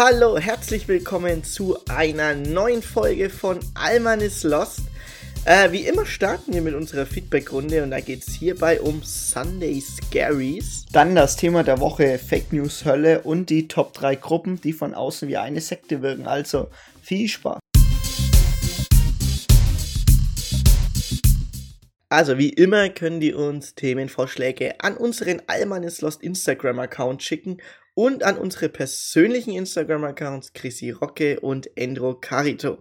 [0.00, 4.82] Hallo, herzlich willkommen zu einer neuen Folge von Alman is Lost.
[5.44, 9.80] Äh, wie immer starten wir mit unserer Feedback-Runde und da geht es hierbei um Sunday
[9.80, 10.86] Scaries.
[10.92, 14.94] Dann das Thema der Woche Fake News Hölle und die Top 3 Gruppen, die von
[14.94, 16.28] außen wie eine Sekte wirken.
[16.28, 16.70] Also
[17.02, 17.58] viel Spaß.
[22.08, 27.58] Also wie immer können die uns Themenvorschläge an unseren Almanis Lost Instagram-Account schicken
[27.98, 32.78] und an unsere persönlichen Instagram-Accounts Chrissy Rocke und Endro Carito.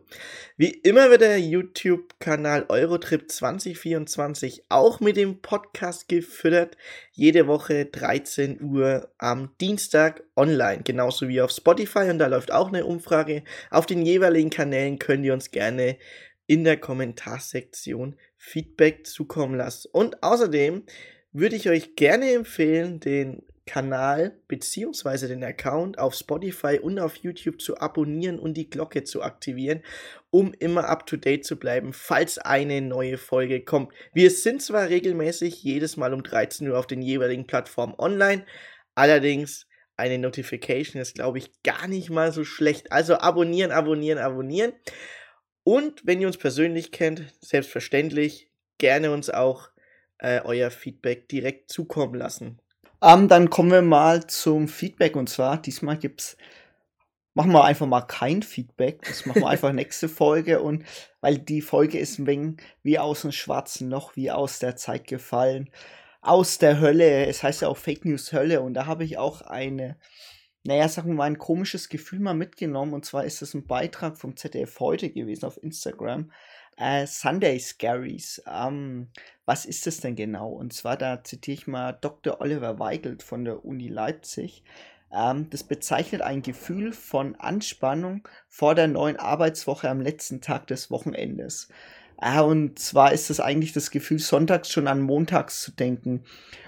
[0.57, 6.77] Wie immer wird der YouTube-Kanal Eurotrip 2024 auch mit dem Podcast gefüttert.
[7.13, 10.83] Jede Woche 13 Uhr am Dienstag online.
[10.83, 13.43] Genauso wie auf Spotify und da läuft auch eine Umfrage.
[13.71, 15.97] Auf den jeweiligen Kanälen könnt ihr uns gerne
[16.45, 19.89] in der Kommentarsektion Feedback zukommen lassen.
[19.91, 20.83] Und außerdem
[21.31, 25.27] würde ich euch gerne empfehlen, den Kanal bzw.
[25.27, 29.83] den Account auf Spotify und auf YouTube zu abonnieren und die Glocke zu aktivieren,
[30.31, 33.93] um immer up to date zu bleiben, falls eine neue Folge kommt.
[34.13, 38.45] Wir sind zwar regelmäßig jedes Mal um 13 Uhr auf den jeweiligen Plattformen online,
[38.95, 42.91] allerdings eine Notification ist, glaube ich, gar nicht mal so schlecht.
[42.91, 44.73] Also abonnieren, abonnieren, abonnieren.
[45.63, 49.69] Und wenn ihr uns persönlich kennt, selbstverständlich gerne uns auch
[50.19, 52.59] äh, euer Feedback direkt zukommen lassen.
[53.01, 56.37] Ähm, dann kommen wir mal zum Feedback und zwar diesmal gibt's
[57.33, 60.83] machen wir einfach mal kein Feedback, das machen wir einfach nächste Folge und
[61.21, 65.05] weil die Folge ist ein wenig wie aus dem schwarzen Loch, wie aus der Zeit
[65.07, 65.69] gefallen,
[66.21, 67.27] aus der Hölle.
[67.27, 69.97] Es heißt ja auch Fake News Hölle und da habe ich auch eine
[70.67, 72.93] naja, sagen wir mal, ein komisches Gefühl mal mitgenommen.
[72.93, 76.29] Und zwar ist das ein Beitrag vom ZDF heute gewesen auf Instagram.
[76.77, 78.41] Äh, Sunday Scaries.
[78.47, 79.09] Ähm,
[79.45, 80.49] was ist das denn genau?
[80.49, 82.39] Und zwar, da zitiere ich mal Dr.
[82.39, 84.63] Oliver Weigelt von der Uni Leipzig.
[85.11, 90.91] Ähm, das bezeichnet ein Gefühl von Anspannung vor der neuen Arbeitswoche am letzten Tag des
[90.91, 91.69] Wochenendes.
[92.19, 96.23] Ah, und zwar ist es eigentlich das Gefühl, sonntags schon an montags zu denken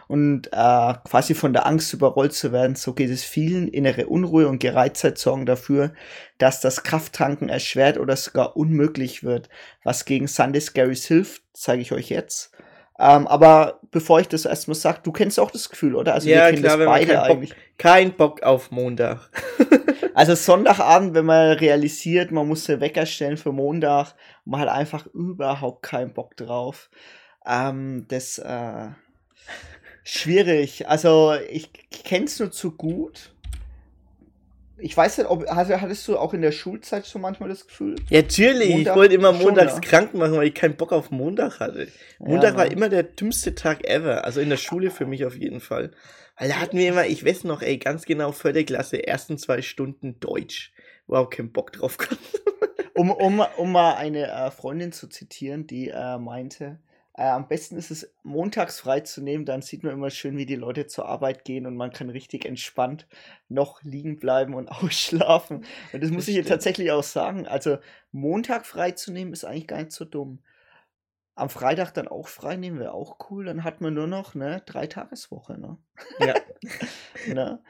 [0.07, 2.75] und äh, quasi von der Angst überrollt zu werden.
[2.75, 3.67] So geht es vielen.
[3.67, 5.93] Innere Unruhe und Gereiztheit sorgen dafür,
[6.39, 9.49] dass das Krafttanken erschwert oder sogar unmöglich wird.
[9.83, 12.51] Was gegen Sunday Scaries hilft, zeige ich euch jetzt.
[12.99, 16.13] Ähm, aber bevor ich das erstmal sage, du kennst auch das Gefühl, oder?
[16.13, 17.49] Also ja, wir kennen klar, das beide kein eigentlich.
[17.51, 19.29] Bock, kein Bock auf Montag.
[20.13, 25.07] also Sonntagabend, wenn man realisiert, man muss den Wecker stellen für Montag, man hat einfach
[25.07, 26.89] überhaupt keinen Bock drauf.
[27.47, 28.89] Ähm, das äh,
[30.03, 30.89] schwierig.
[30.89, 33.33] Also ich kenn's nur zu gut
[34.79, 37.95] ich weiß nicht, ob hattest du auch in der Schulzeit schon manchmal das Gefühl?
[38.09, 38.69] Ja, natürlich.
[38.69, 39.89] Montag, ich wollte immer montags schon, ja.
[39.89, 41.87] krank machen, weil ich keinen Bock auf Montag hatte.
[42.19, 44.25] Montag ja, war immer der dümmste Tag ever.
[44.25, 45.91] Also in der Schule für mich auf jeden Fall.
[46.37, 50.19] Weil da hatten wir immer, ich weiß noch, ey, ganz genau Förderklasse, ersten zwei Stunden
[50.19, 50.71] Deutsch.
[51.07, 52.19] Wow, keinen Bock drauf gehabt.
[52.93, 56.79] um, um, um mal eine äh, Freundin zu zitieren, die äh, meinte,
[57.19, 60.45] äh, am besten ist es, montags frei zu nehmen, dann sieht man immer schön, wie
[60.45, 63.07] die Leute zur Arbeit gehen und man kann richtig entspannt
[63.49, 65.57] noch liegen bleiben und ausschlafen.
[65.57, 65.65] Und
[66.01, 67.45] das, das muss ich hier tatsächlich auch sagen.
[67.45, 67.77] Also
[68.13, 70.39] Montag frei zu nehmen, ist eigentlich gar nicht so dumm.
[71.35, 73.43] Am Freitag dann auch frei nehmen wäre auch cool.
[73.43, 75.59] Dann hat man nur noch eine Dreitageswoche.
[75.59, 75.77] Ne?
[76.19, 76.35] Ja.
[77.33, 77.61] ne?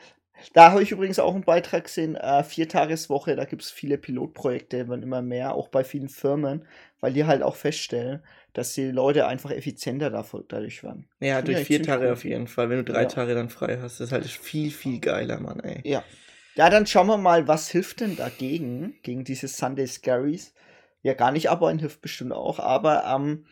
[0.54, 4.88] Da habe ich übrigens auch einen Beitrag gesehen, äh, Viertageswoche, da gibt es viele Pilotprojekte,
[4.88, 6.66] werden immer mehr, auch bei vielen Firmen,
[7.00, 8.24] weil die halt auch feststellen,
[8.54, 11.08] dass die Leute einfach effizienter dadurch werden.
[11.20, 12.14] Ja, durch vier Tage cool.
[12.14, 12.70] auf jeden Fall.
[12.70, 13.08] Wenn du drei ja.
[13.08, 15.82] Tage dann frei hast, das ist halt viel, viel geiler, Mann, ey.
[15.84, 16.04] Ja.
[16.56, 20.54] Ja, dann schauen wir mal, was hilft denn dagegen, gegen diese Sunday Scaries?
[21.02, 23.46] Ja, gar nicht arbeiten hilft bestimmt auch, aber ähm,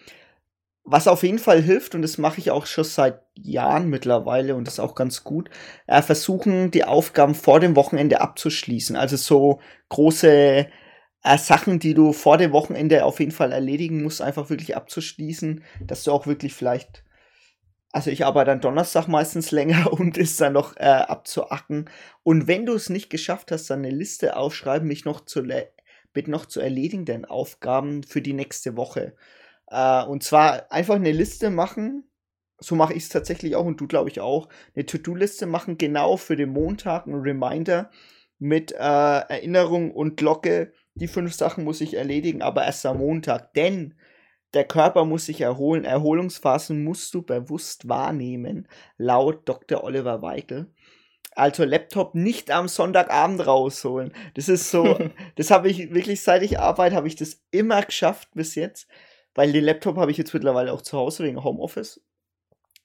[0.83, 4.65] was auf jeden Fall hilft, und das mache ich auch schon seit Jahren mittlerweile und
[4.65, 5.49] das ist auch ganz gut,
[5.85, 8.95] äh, versuchen die Aufgaben vor dem Wochenende abzuschließen.
[8.95, 9.59] Also so
[9.89, 10.67] große
[11.23, 15.63] äh, Sachen, die du vor dem Wochenende auf jeden Fall erledigen musst, einfach wirklich abzuschließen,
[15.85, 17.03] dass du auch wirklich vielleicht,
[17.91, 21.89] also ich arbeite dann Donnerstag meistens länger und ist dann noch äh, abzuacken.
[22.23, 25.43] Und wenn du es nicht geschafft hast, dann eine Liste aufschreiben, mich noch zu
[26.13, 29.15] mit noch zu erledigenden Aufgaben für die nächste Woche.
[29.67, 32.09] Äh, und zwar einfach eine Liste machen.
[32.59, 34.49] So mache ich es tatsächlich auch und du glaube ich auch.
[34.75, 37.91] Eine To-Do-Liste machen, genau für den Montag, ein Reminder
[38.39, 40.73] mit äh, Erinnerung und Glocke.
[40.99, 43.53] Die fünf Sachen muss ich erledigen, aber erst am Montag.
[43.53, 43.95] Denn
[44.53, 45.85] der Körper muss sich erholen.
[45.85, 48.67] Erholungsphasen musst du bewusst wahrnehmen,
[48.97, 49.83] laut Dr.
[49.83, 50.73] Oliver Weigel.
[51.35, 54.11] Also Laptop nicht am Sonntagabend rausholen.
[54.33, 54.97] Das ist so,
[55.35, 58.87] das habe ich wirklich, seit ich arbeite, habe ich das immer geschafft bis jetzt
[59.37, 62.01] weil den Laptop habe ich jetzt mittlerweile auch zu Hause wegen Homeoffice.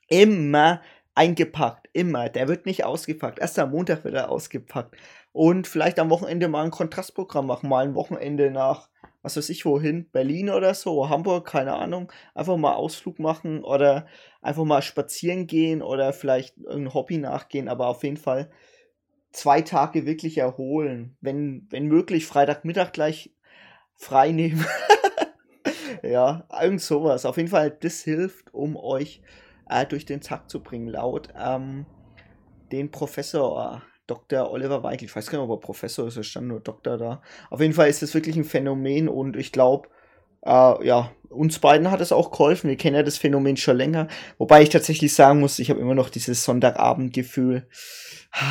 [0.09, 0.83] Immer
[1.15, 2.29] eingepackt, immer.
[2.29, 3.39] Der wird nicht ausgepackt.
[3.39, 4.95] Erst am Montag wird er ausgepackt.
[5.33, 8.89] Und vielleicht am Wochenende mal ein Kontrastprogramm machen, mal ein Wochenende nach,
[9.23, 14.07] was weiß ich wohin, Berlin oder so, Hamburg, keine Ahnung, einfach mal Ausflug machen oder
[14.43, 18.51] einfach mal spazieren gehen oder vielleicht irgendein Hobby nachgehen, aber auf jeden Fall
[19.31, 23.35] zwei Tage wirklich erholen, wenn, wenn möglich Freitagmittag gleich
[23.95, 24.65] frei nehmen.
[26.03, 27.25] ja, irgend sowas.
[27.25, 29.23] Auf jeden Fall, das hilft, um euch
[29.69, 30.89] äh, durch den Tag zu bringen.
[30.89, 31.87] Laut ähm,
[32.73, 34.51] den Professor Dr.
[34.51, 37.23] Oliver Weigel, ich weiß gar nicht, ob er Professor ist, er stand nur Doktor da.
[37.51, 39.89] Auf jeden Fall ist das wirklich ein Phänomen und ich glaube,
[40.45, 42.69] äh, ja, uns beiden hat es auch geholfen.
[42.69, 44.09] Wir kennen ja das Phänomen schon länger.
[44.39, 47.69] Wobei ich tatsächlich sagen muss, ich habe immer noch dieses Sonntagabendgefühl.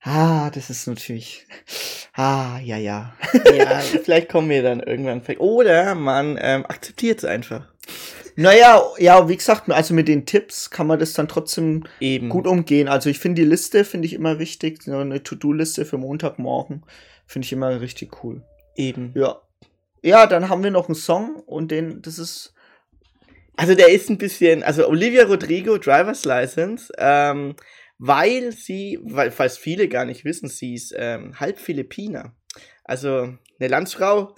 [0.00, 1.46] Ah, das ist natürlich.
[2.14, 3.14] Ah, ja, ja.
[3.54, 5.22] ja, vielleicht kommen wir dann irgendwann.
[5.38, 7.68] Oder man ähm, akzeptiert es einfach.
[8.40, 12.28] Naja, ja, wie gesagt, also mit den Tipps kann man das dann trotzdem Eben.
[12.28, 12.86] gut umgehen.
[12.86, 14.86] Also ich finde die Liste, finde ich immer wichtig.
[14.86, 16.84] Eine To-Do-Liste für Montagmorgen
[17.26, 18.42] finde ich immer richtig cool.
[18.76, 19.12] Eben.
[19.16, 19.42] Ja.
[20.02, 22.54] Ja, dann haben wir noch einen Song und den, das ist.
[23.56, 27.56] Also der ist ein bisschen, also Olivia Rodrigo, Driver's License, ähm,
[27.98, 32.36] weil sie, weil, falls viele gar nicht wissen, sie ist ähm, halb Philippiner.
[32.84, 34.36] Also eine Landsfrau.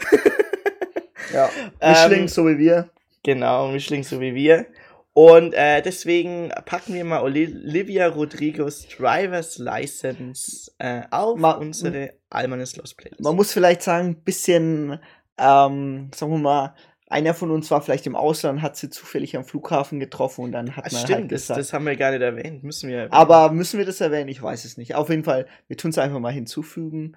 [1.34, 1.50] ja,
[1.82, 2.90] Mischling, ähm, so wie wir.
[3.22, 4.66] Genau, Mischling so wie wir.
[5.12, 12.76] Und äh, deswegen packen wir mal Olivia Rodrigos Driver's License äh, auf Ma unsere Almanes
[12.76, 13.20] Lost Playlist.
[13.20, 15.00] Man muss vielleicht sagen, ein bisschen,
[15.36, 16.74] ähm, sagen wir mal,
[17.08, 20.76] einer von uns war vielleicht im Ausland, hat sie zufällig am Flughafen getroffen und dann
[20.76, 21.58] hat Ach, man stimmt, halt gesagt.
[21.58, 22.98] Das, das haben wir gar nicht erwähnt, müssen wir.
[22.98, 23.12] Erwähnen.
[23.12, 24.28] Aber müssen wir das erwähnen?
[24.28, 24.94] Ich weiß es nicht.
[24.94, 27.16] Auf jeden Fall, wir tun es einfach mal hinzufügen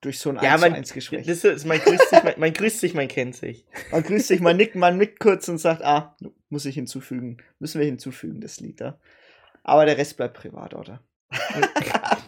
[0.00, 1.26] durch so ein ja, 1 man, zu 1 Gespräch.
[1.26, 3.64] Das ist, man, grüßt sich, man, man grüßt sich, man kennt sich.
[3.90, 6.16] Man grüßt sich, man nickt, man nickt kurz und sagt, ah,
[6.48, 7.38] muss ich hinzufügen.
[7.58, 8.98] Müssen wir hinzufügen, das Lied da.
[9.64, 11.02] Aber der Rest bleibt privat, oder?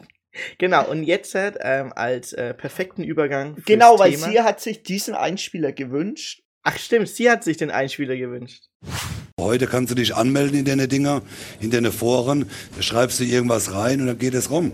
[0.59, 3.57] genau, und jetzt halt, ähm, als äh, perfekten Übergang.
[3.65, 4.29] Genau, weil Thema.
[4.29, 6.43] sie hat sich diesen Einspieler gewünscht.
[6.63, 8.65] Ach stimmt, sie hat sich den Einspieler gewünscht.
[9.39, 11.23] Heute kannst du dich anmelden in deine Dinger,
[11.61, 14.73] in deine Foren, da schreibst du irgendwas rein und dann geht es rum.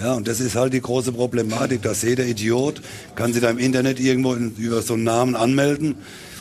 [0.00, 2.80] Ja, und das ist halt die große Problematik, dass jeder Idiot
[3.14, 5.96] kann sich da im Internet irgendwo in, über so einen Namen anmelden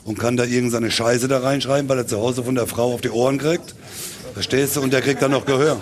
[0.05, 3.01] und kann da irgendeine Scheiße da reinschreiben, weil er zu Hause von der Frau auf
[3.01, 3.75] die Ohren kriegt.
[4.33, 4.81] Verstehst du?
[4.81, 5.79] Und der kriegt dann noch Gehör.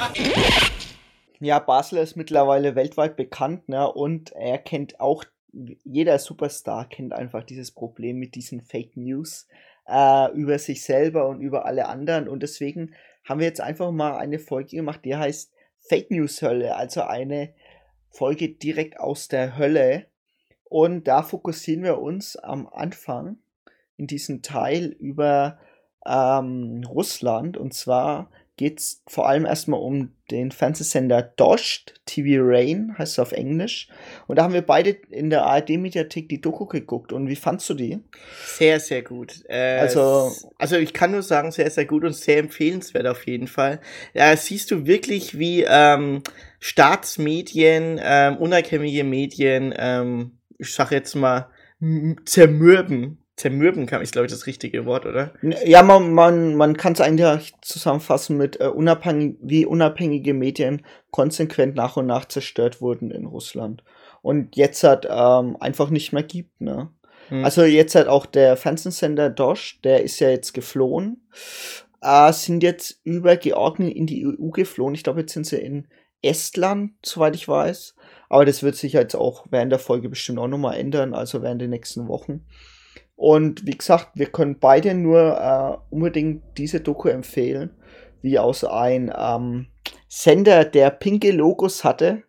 [1.40, 3.90] Ja, Basler ist mittlerweile weltweit bekannt, ne?
[3.90, 5.24] Und er kennt auch,
[5.86, 9.48] jeder Superstar kennt einfach dieses Problem mit diesen Fake News
[9.88, 12.28] äh, über sich selber und über alle anderen.
[12.28, 12.94] Und deswegen
[13.24, 17.54] haben wir jetzt einfach mal eine Folge gemacht, die heißt Fake News Hölle, also eine
[18.10, 20.08] Folge direkt aus der Hölle.
[20.64, 23.38] Und da fokussieren wir uns am Anfang
[23.98, 25.60] in diesem Teil über
[26.06, 27.58] ähm, Russland.
[27.58, 28.30] Und zwar
[28.60, 33.88] geht es vor allem erstmal um den Fernsehsender Dost, TV Rain heißt es auf Englisch.
[34.28, 37.14] Und da haben wir beide in der ARD-Mediathek die Doku geguckt.
[37.14, 38.00] Und wie fandst du die?
[38.46, 39.46] Sehr, sehr gut.
[39.48, 43.48] Äh, also, also ich kann nur sagen, sehr, sehr gut und sehr empfehlenswert auf jeden
[43.48, 43.80] Fall.
[44.14, 46.22] Da siehst du wirklich, wie ähm,
[46.60, 51.50] Staatsmedien, ähm, unabhängige Medien, ähm, ich sag jetzt mal,
[52.26, 55.32] zermürben zermürben kann, ist glaube ich das richtige Wort, oder?
[55.66, 61.76] Ja, man, man, man kann es eigentlich zusammenfassen mit äh, unabhängig, wie unabhängige Medien konsequent
[61.76, 63.84] nach und nach zerstört wurden in Russland.
[64.22, 66.90] Und jetzt hat ähm, einfach nicht mehr gibt, ne?
[67.30, 67.46] Hm.
[67.46, 71.26] Also jetzt hat auch der Fernsehsender Dosh, der ist ja jetzt geflohen,
[72.02, 74.96] äh, sind jetzt über Georgien in die EU geflohen.
[74.96, 75.88] Ich glaube, jetzt sind sie in
[76.22, 77.96] Estland, soweit ich weiß.
[78.28, 81.62] Aber das wird sich jetzt auch während der Folge bestimmt auch nochmal ändern, also während
[81.62, 82.46] den nächsten Wochen.
[83.20, 87.72] Und wie gesagt, wir können beide nur äh, unbedingt diese Doku empfehlen,
[88.22, 89.68] wie aus einem ähm,
[90.08, 92.24] Sender, der pinke Logos hatte,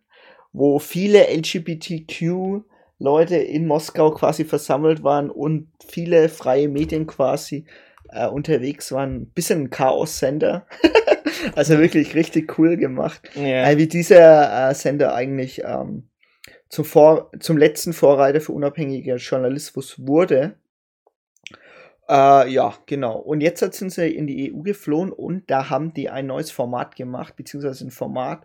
[0.53, 7.67] wo viele LGBTQ-Leute in Moskau quasi versammelt waren und viele freie Medien quasi
[8.09, 9.31] äh, unterwegs waren.
[9.31, 10.67] Bisschen ein Chaos-Sender.
[11.55, 13.23] also wirklich richtig cool gemacht.
[13.37, 13.71] Yeah.
[13.71, 16.09] Äh, wie dieser äh, Sender eigentlich ähm,
[16.69, 20.57] zum, Vor zum letzten Vorreiter für unabhängiger Journalismus wurde.
[22.11, 23.19] Äh, ja, genau.
[23.19, 26.97] Und jetzt sind sie in die EU geflohen und da haben die ein neues Format
[26.97, 28.45] gemacht, beziehungsweise ein Format,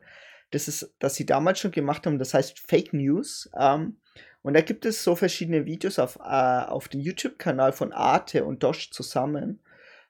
[0.51, 3.49] das, ist, das sie damals schon gemacht haben, das heißt Fake News.
[3.59, 3.97] Ähm,
[4.43, 8.61] und da gibt es so verschiedene Videos auf, äh, auf dem YouTube-Kanal von Arte und
[8.61, 9.59] Dosh zusammen.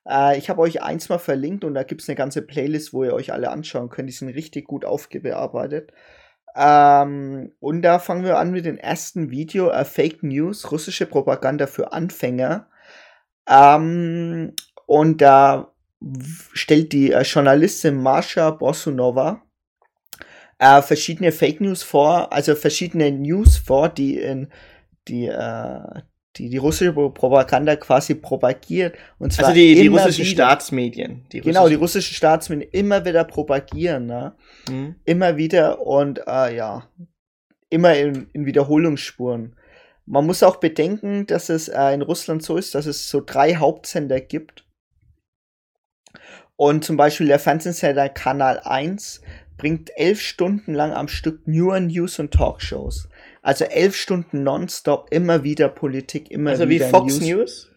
[0.05, 3.05] Äh, ich habe euch eins mal verlinkt und da gibt es eine ganze Playlist, wo
[3.05, 4.09] ihr euch alle anschauen könnt.
[4.09, 5.93] Die sind richtig gut aufgearbeitet.
[6.57, 11.67] Ähm, und da fangen wir an mit dem ersten Video, äh, Fake News, russische Propaganda
[11.67, 12.67] für Anfänger.
[13.47, 14.53] Ähm,
[14.85, 15.71] und da
[16.53, 19.41] stellt die äh, Journalistin Marsha Bosunova
[20.59, 24.49] äh, verschiedene Fake News vor, also verschiedene News vor, die in
[25.07, 26.01] die äh,
[26.37, 31.39] die die russische Propaganda quasi propagiert und zwar also die, die russischen wieder, Staatsmedien die
[31.39, 34.35] genau die russischen Staatsmedien immer wieder propagieren ne?
[34.69, 34.95] Mhm.
[35.05, 36.89] immer wieder und äh, ja
[37.69, 39.55] immer in, in Wiederholungsspuren
[40.05, 43.55] man muss auch bedenken dass es äh, in Russland so ist dass es so drei
[43.55, 44.65] Hauptsender gibt
[46.55, 49.21] und zum Beispiel der Fernsehsender Kanal 1
[49.57, 53.09] bringt elf Stunden lang am Stück nur News und Talkshows.
[53.41, 57.29] Also elf Stunden nonstop, immer wieder Politik, immer also wieder Also wie Fox News.
[57.29, 57.71] News?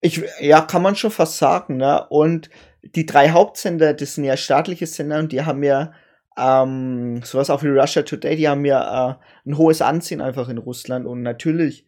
[0.00, 2.06] Ich, ja, kann man schon fast sagen, ne?
[2.08, 2.50] Und
[2.82, 5.92] die drei Hauptsender, das sind ja staatliche Sender und die haben ja
[6.36, 9.14] ähm, sowas auch wie Russia Today, die haben ja äh,
[9.46, 11.86] ein hohes Ansehen einfach in Russland und natürlich,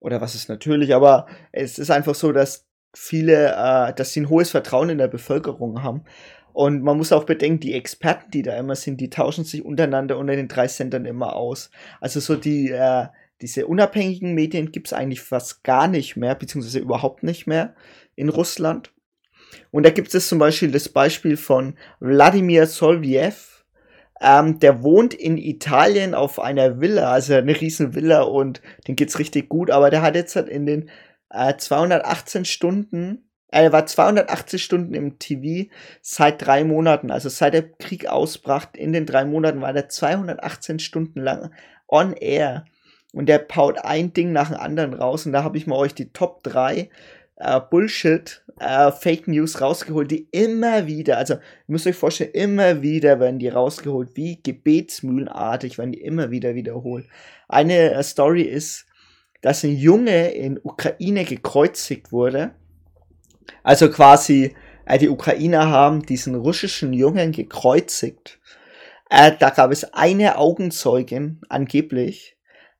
[0.00, 4.30] oder was ist natürlich, aber es ist einfach so, dass viele, äh, dass sie ein
[4.30, 6.04] hohes Vertrauen in der Bevölkerung haben.
[6.52, 10.16] Und man muss auch bedenken, die Experten, die da immer sind, die tauschen sich untereinander
[10.16, 11.70] unter den drei Sendern immer aus.
[12.00, 13.08] Also so die, äh,
[13.42, 17.74] diese unabhängigen Medien gibt es eigentlich fast gar nicht mehr, beziehungsweise überhaupt nicht mehr
[18.14, 18.92] in Russland.
[19.70, 23.55] Und da gibt es zum Beispiel das Beispiel von Wladimir Solviev.
[24.20, 29.18] Ähm, der wohnt in Italien auf einer Villa, also eine riesen Villa und dem geht's
[29.18, 30.90] richtig gut, aber der hat jetzt halt in den
[31.30, 35.70] äh, 218 Stunden er war 280 Stunden im TV
[36.02, 37.10] seit drei Monaten.
[37.10, 41.52] Also seit der Krieg ausbrach, in den drei Monaten war er 218 Stunden lang
[41.88, 42.64] on air.
[43.12, 45.26] Und der paut ein Ding nach dem anderen raus.
[45.26, 46.90] Und da habe ich mal euch die Top 3
[47.36, 52.82] äh, Bullshit, äh, Fake News rausgeholt, die immer wieder, also ihr müsst euch vorstellen, immer
[52.82, 57.06] wieder werden die rausgeholt, wie gebetsmühlenartig werden die immer wieder wiederholt.
[57.48, 58.86] Eine äh, Story ist,
[59.42, 62.52] dass ein Junge in Ukraine gekreuzigt wurde
[63.62, 68.38] also quasi äh, die Ukrainer haben diesen russischen Jungen gekreuzigt.
[69.10, 72.35] Äh, da gab es eine Augenzeugin angeblich,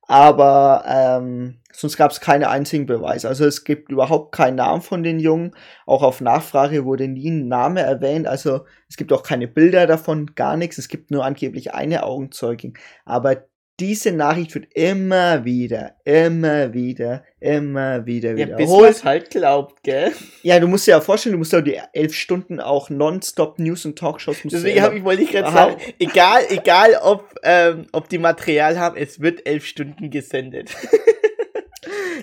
[0.07, 3.29] aber ähm, sonst gab es keine einzigen Beweise.
[3.29, 5.55] Also es gibt überhaupt keinen Namen von den Jungen.
[5.85, 8.27] Auch auf Nachfrage wurde nie ein Name erwähnt.
[8.29, 10.79] Also es gibt auch keine Bilder davon, gar nichts.
[10.79, 12.75] Es gibt nur angeblich eine Augenzeugin.
[13.05, 13.47] Aber
[13.79, 18.51] diese Nachricht wird immer wieder, immer wieder, immer wieder wiederholt.
[18.51, 20.13] Ja, bis man es halt glaubt, gell?
[20.43, 23.85] Ja, du musst dir ja vorstellen, du musst ja die elf Stunden auch nonstop News
[23.85, 24.39] und Talkshows.
[24.45, 28.97] Deswegen habe ich wollte ich gerade sagen, egal, egal ob, ähm, ob die Material haben,
[28.97, 30.71] es wird elf Stunden gesendet.
[30.71, 30.97] Genau.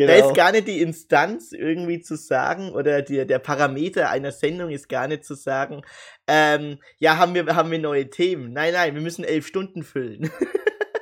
[0.07, 4.71] Da ist gar nicht die Instanz irgendwie zu sagen oder die, der Parameter einer Sendung
[4.71, 5.83] ist gar nicht zu sagen,
[6.27, 8.53] ähm, ja, haben wir, haben wir neue Themen.
[8.53, 10.31] Nein, nein, wir müssen elf Stunden füllen.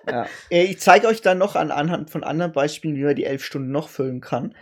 [0.09, 0.25] Ja.
[0.49, 3.43] Äh, ich zeige euch dann noch an, anhand von anderen Beispielen, wie man die elf
[3.43, 4.55] Stunden noch füllen kann.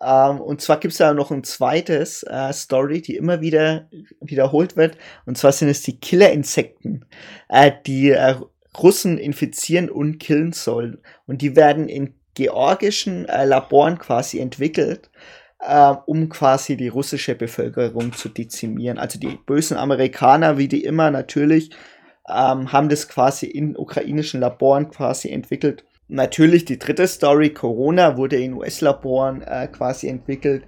[0.00, 3.88] Ähm, und zwar gibt es da noch ein zweites äh, Story, die immer wieder
[4.20, 4.98] wiederholt wird.
[5.24, 7.06] Und zwar sind es die Killerinsekten,
[7.48, 8.36] äh, die äh,
[8.78, 10.98] Russen infizieren und killen sollen.
[11.26, 15.10] Und die werden in georgischen äh, Laboren quasi entwickelt,
[15.60, 18.98] äh, um quasi die russische Bevölkerung zu dezimieren.
[18.98, 21.70] Also die bösen Amerikaner, wie die immer natürlich,
[22.28, 25.84] ähm, haben das quasi in ukrainischen Laboren quasi entwickelt.
[26.08, 30.64] Natürlich die dritte Story, Corona wurde in US-Laboren äh, quasi entwickelt.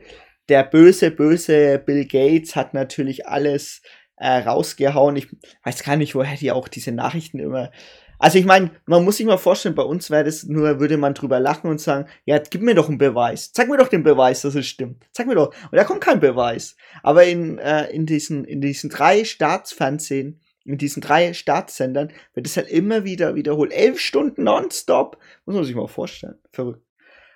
[0.48, 3.82] Der böse, böse Bill Gates hat natürlich alles
[4.16, 5.16] äh, rausgehauen.
[5.16, 5.28] Ich
[5.64, 7.70] weiß gar nicht, woher die auch diese Nachrichten immer.
[8.18, 11.14] Also ich meine, man muss sich mal vorstellen, bei uns wäre das nur, würde man
[11.14, 13.52] drüber lachen und sagen, ja, gib mir doch einen Beweis.
[13.52, 15.06] Zeig mir doch den Beweis, dass es stimmt.
[15.12, 15.54] Zeig mir doch.
[15.70, 16.76] Und da kommt kein Beweis.
[17.04, 22.56] Aber in, äh, in, diesen, in diesen drei Staatsfernsehen mit diesen drei Staatssendern wird es
[22.56, 23.72] halt immer wieder wiederholt.
[23.72, 25.18] Elf Stunden nonstop.
[25.46, 26.38] Muss man sich mal vorstellen.
[26.52, 26.82] Verrückt.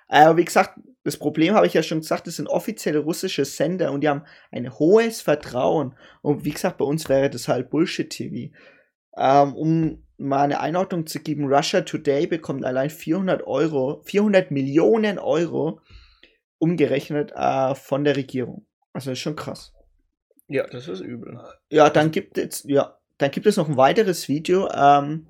[0.07, 3.91] Aber wie gesagt, das Problem habe ich ja schon gesagt, das sind offizielle russische Sender
[3.91, 5.95] und die haben ein hohes Vertrauen.
[6.21, 8.53] Und wie gesagt, bei uns wäre das halt Bullshit-TV.
[9.17, 15.17] Ähm, um mal eine Einordnung zu geben, Russia Today bekommt allein 400 Euro, 400 Millionen
[15.17, 15.81] Euro
[16.59, 18.67] umgerechnet äh, von der Regierung.
[18.93, 19.73] Also das ist schon krass.
[20.47, 21.39] Ja, das ist übel.
[21.69, 25.27] Ja, dann gibt es, ja, dann gibt es noch ein weiteres Video, ähm,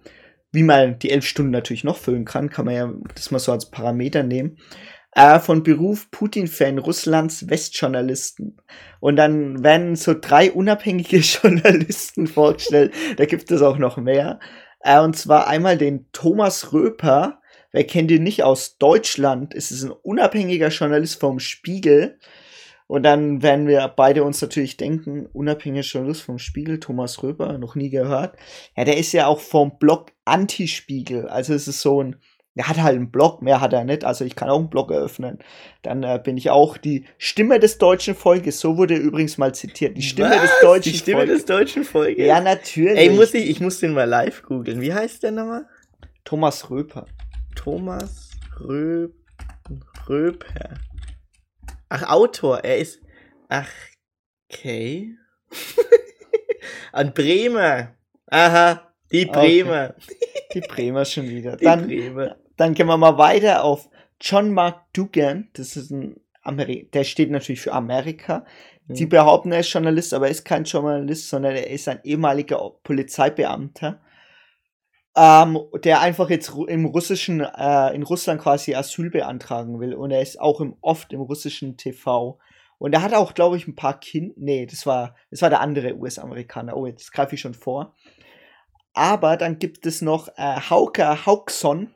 [0.52, 3.52] wie man die elf Stunden natürlich noch füllen kann, kann man ja das mal so
[3.52, 4.58] als Parameter nehmen.
[5.16, 8.58] Äh, von Beruf Putin-Fan Russlands Westjournalisten.
[9.00, 12.94] Und dann werden so drei unabhängige Journalisten vorgestellt.
[13.18, 14.40] da gibt es auch noch mehr.
[14.80, 17.42] Äh, und zwar einmal den Thomas Röper.
[17.72, 19.54] Wer kennt ihn nicht aus Deutschland?
[19.54, 22.20] Es ist ein unabhängiger Journalist vom Spiegel.
[22.88, 27.76] Und dann werden wir beide uns natürlich denken, unabhängiger Journalist vom Spiegel, Thomas Röber, noch
[27.76, 28.36] nie gehört.
[28.76, 31.28] Ja, der ist ja auch vom Blog Anti-Spiegel.
[31.28, 32.18] Also es ist so ein
[32.56, 34.92] Er hat halt einen Blog, mehr hat er nicht, also ich kann auch einen Blog
[34.92, 35.40] eröffnen.
[35.82, 39.98] Dann äh, bin ich auch die Stimme des deutschen Volkes, so wurde übrigens mal zitiert.
[39.98, 40.42] Die Stimme Was?
[40.42, 41.36] des deutschen Die Stimme Volkes.
[41.38, 42.24] des deutschen Volkes.
[42.28, 43.00] ja, natürlich.
[43.00, 44.82] Ey, muss ich, ich muss den mal live googeln.
[44.82, 45.66] Wie heißt der nochmal?
[46.26, 47.08] Thomas Röper.
[47.56, 49.10] Thomas Rö
[50.08, 50.76] Röper.
[51.96, 52.64] Ach, Autor.
[52.64, 53.00] Er ist.
[53.50, 53.70] Ach,
[54.50, 55.16] okay.
[56.92, 57.96] An Bremer.
[58.32, 59.64] Aha, die Okay.
[59.64, 59.96] Bremer.
[60.54, 61.56] Die Bremer schon wieder.
[61.58, 62.36] Die Dann, Bremer.
[62.58, 65.50] dann gehen wir mal weiter auf John Mark Dugan.
[65.54, 68.46] Das ist ein Ameri der steht natürlich für Amerika.
[68.88, 69.10] Die Mhm.
[69.10, 74.02] behaupten, er ist Journalist, aber er ist kein Journalist, sondern er ist ein ehemaliger Polizeibeamter,
[75.16, 79.94] ähm, der einfach jetzt im russischen, äh, in Russland quasi Asyl beantragen will.
[79.94, 82.40] Und er ist auch im, oft im russischen TV.
[82.80, 84.34] Und er hat auch, glaube ich, ein paar Kinder.
[84.38, 86.76] Nee, das war, das war der andere US-Amerikaner.
[86.76, 87.94] Oh, jetzt greife ich schon vor.
[88.94, 91.94] Aber dann gibt es noch äh, Hauke Hauksson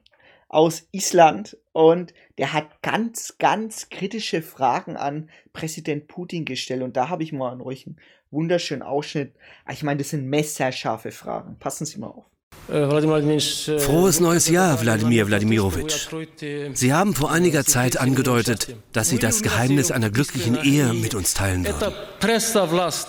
[0.49, 6.83] aus Island und der hat ganz, ganz kritische Fragen an Präsident Putin gestellt.
[6.83, 7.97] Und da habe ich mal an euch einen
[8.31, 9.35] wunderschönen Ausschnitt.
[9.65, 11.57] Ah, Ich meine, das sind messerscharfe Fragen.
[11.59, 12.25] Passen Sie mal auf.
[12.67, 16.09] Frohes neues Jahr, Wladimir Wladimirovich.
[16.73, 21.33] Sie haben vor einiger Zeit angedeutet, dass Sie das Geheimnis einer glücklichen Ehe mit uns
[21.33, 21.93] teilen würden.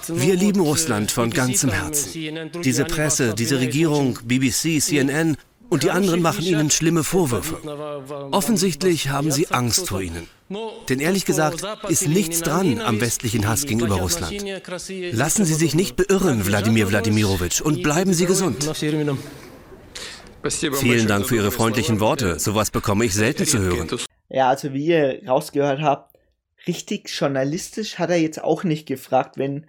[0.08, 2.50] Wir lieben Russland von ganzem Herzen.
[2.62, 5.36] Diese Presse, diese Regierung, BBC, CNN
[5.68, 7.56] und die anderen machen Ihnen schlimme Vorwürfe.
[8.30, 10.28] Offensichtlich haben Sie Angst vor ihnen.
[10.88, 14.42] Denn ehrlich gesagt ist nichts dran am westlichen Hass gegenüber Russland.
[15.12, 18.70] Lassen Sie sich nicht beirren, Wladimir Wladimirovich, und bleiben Sie gesund.
[20.50, 22.38] Vielen Dank für Ihre freundlichen Worte.
[22.38, 23.88] Sowas bekomme ich selten zu hören.
[24.28, 26.16] Ja, also wie ihr rausgehört habt,
[26.66, 29.66] richtig journalistisch hat er jetzt auch nicht gefragt, wenn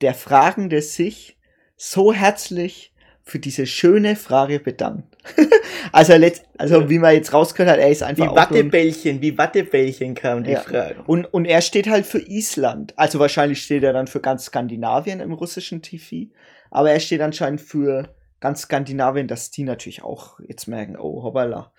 [0.00, 1.36] der Fragende sich
[1.76, 2.92] so herzlich
[3.24, 5.16] für diese schöne Frage bedankt.
[5.92, 9.38] also, letzt, also wie man jetzt rausgehört hat, er ist Wie einfach ein- Wattebällchen, wie
[9.38, 10.60] Wattebällchen kam die Ja.
[10.60, 10.96] Frage.
[11.06, 12.92] Und, und er steht halt für Island.
[12.98, 16.32] Also wahrscheinlich steht er dann für ganz Skandinavien im russischen TV.
[16.70, 18.08] Aber er steht anscheinend für
[18.42, 21.72] ganz Skandinavien, dass die natürlich auch jetzt merken, oh hoppala,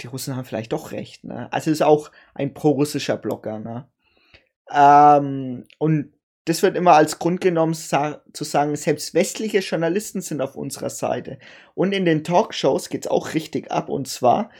[0.00, 1.24] die Russen haben vielleicht doch recht.
[1.24, 1.52] Ne?
[1.52, 3.58] Also ist auch ein pro-russischer Blogger.
[3.58, 3.86] Ne?
[4.72, 6.14] Ähm, und
[6.46, 10.88] das wird immer als Grund genommen, sa zu sagen, selbst westliche Journalisten sind auf unserer
[10.88, 11.38] Seite.
[11.74, 13.90] Und in den Talkshows geht's auch richtig ab.
[13.90, 14.50] Und zwar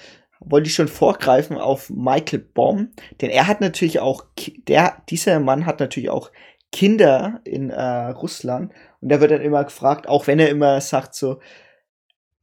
[0.41, 2.91] wollte ich schon vorgreifen auf Michael Baum,
[3.23, 4.27] denn er hat natürlich auch,
[4.69, 6.31] der, dieser Mann hat natürlich auch
[6.73, 11.15] Kinder in äh, Russland und der wird dann immer gefragt, auch wenn er immer sagt
[11.15, 11.41] so,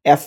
[0.03, 0.19] er,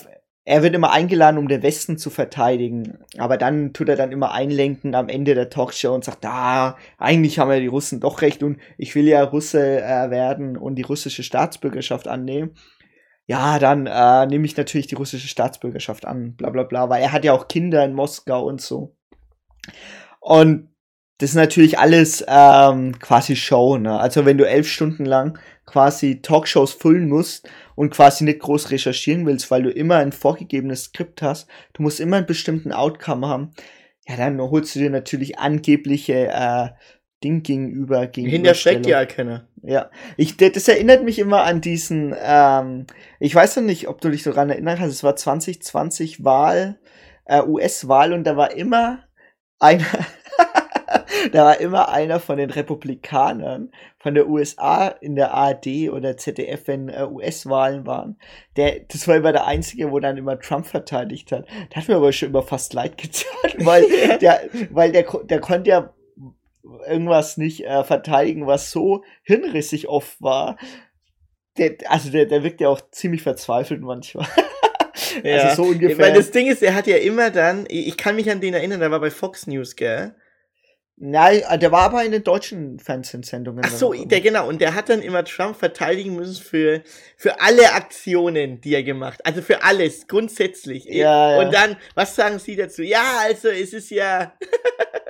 [0.43, 4.31] er wird immer eingeladen, um den Westen zu verteidigen, aber dann tut er dann immer
[4.31, 8.41] einlenken am Ende der Talkshow und sagt, ah, eigentlich haben ja die Russen doch recht
[8.41, 12.55] und ich will ja Russe äh, werden und die russische Staatsbürgerschaft annehmen.
[13.27, 17.11] Ja, dann äh, nehme ich natürlich die russische Staatsbürgerschaft an, bla bla bla, weil er
[17.11, 18.95] hat ja auch Kinder in Moskau und so.
[20.19, 20.70] Und
[21.21, 23.99] das ist natürlich alles ähm, quasi Show, ne?
[23.99, 29.27] Also wenn du elf Stunden lang quasi Talkshows füllen musst und quasi nicht groß recherchieren
[29.27, 33.51] willst, weil du immer ein vorgegebenes Skript hast, du musst immer einen bestimmten Outcome haben,
[34.07, 36.69] ja, dann holst du dir natürlich angebliche äh,
[37.23, 39.05] Ding gegenüber Hinter steckt ja Gegenüberstellung.
[39.05, 39.47] keiner.
[39.61, 42.87] Ja, ich, das erinnert mich immer an diesen, ähm,
[43.19, 46.79] ich weiß noch nicht, ob du dich daran erinnern kannst, es war 2020 Wahl,
[47.25, 49.03] äh, US-Wahl und da war immer
[49.59, 49.85] einer,
[51.31, 56.67] da war immer einer von den Republikanern von der USA in der ARD oder ZDF,
[56.67, 58.17] wenn äh, US-Wahlen waren.
[58.55, 61.47] Der, das war immer der Einzige, wo dann immer Trump verteidigt hat.
[61.71, 63.85] Der hat mir aber schon immer fast leid getan, weil
[64.21, 65.93] der, weil der, der konnte ja
[66.87, 70.57] irgendwas nicht äh, verteidigen, was so hinrissig oft war.
[71.57, 74.27] Der, also der, der wirkt ja auch ziemlich verzweifelt manchmal.
[75.23, 75.97] Also so ungefähr.
[75.97, 78.53] Weil das Ding ist, er hat ja immer dann, ich ich kann mich an den
[78.53, 80.15] erinnern, der war bei Fox News, gell?
[81.03, 83.63] Nein, äh, der war aber in den deutschen Fernsehsendungen.
[83.65, 84.47] Ach so, der genau.
[84.47, 86.83] Und der hat dann immer Trump verteidigen müssen für,
[87.17, 90.85] für alle Aktionen, die er gemacht Also für alles, grundsätzlich.
[90.85, 91.39] Ja, ja.
[91.39, 92.83] Und dann, was sagen Sie dazu?
[92.83, 94.33] Ja, also es ist ja.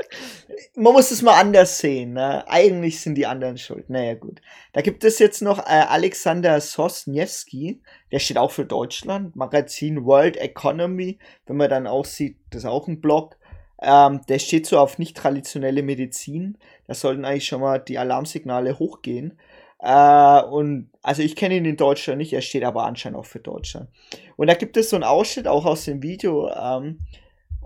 [0.76, 2.14] Man muss es mal anders sehen.
[2.14, 2.48] Ne?
[2.48, 3.90] Eigentlich sind die anderen schuld.
[3.90, 4.42] Naja, gut.
[4.72, 7.82] Da gibt es jetzt noch äh, Alexander Sosniewski.
[8.14, 9.36] Der steht auch für Deutschland.
[9.36, 11.20] Magazin World Economy.
[11.48, 13.36] Wenn man dann auch sieht, das ist auch ein Blog.
[13.82, 16.58] Ähm, der steht so auf nicht traditionelle Medizin.
[16.88, 19.38] Da sollten eigentlich schon mal die Alarmsignale hochgehen.
[19.80, 23.40] Äh, und also ich kenne ihn in Deutschland nicht, er steht aber anscheinend auch für
[23.40, 23.90] Deutschland.
[24.38, 27.00] Und da gibt es so einen Ausschnitt auch aus dem Video, ähm,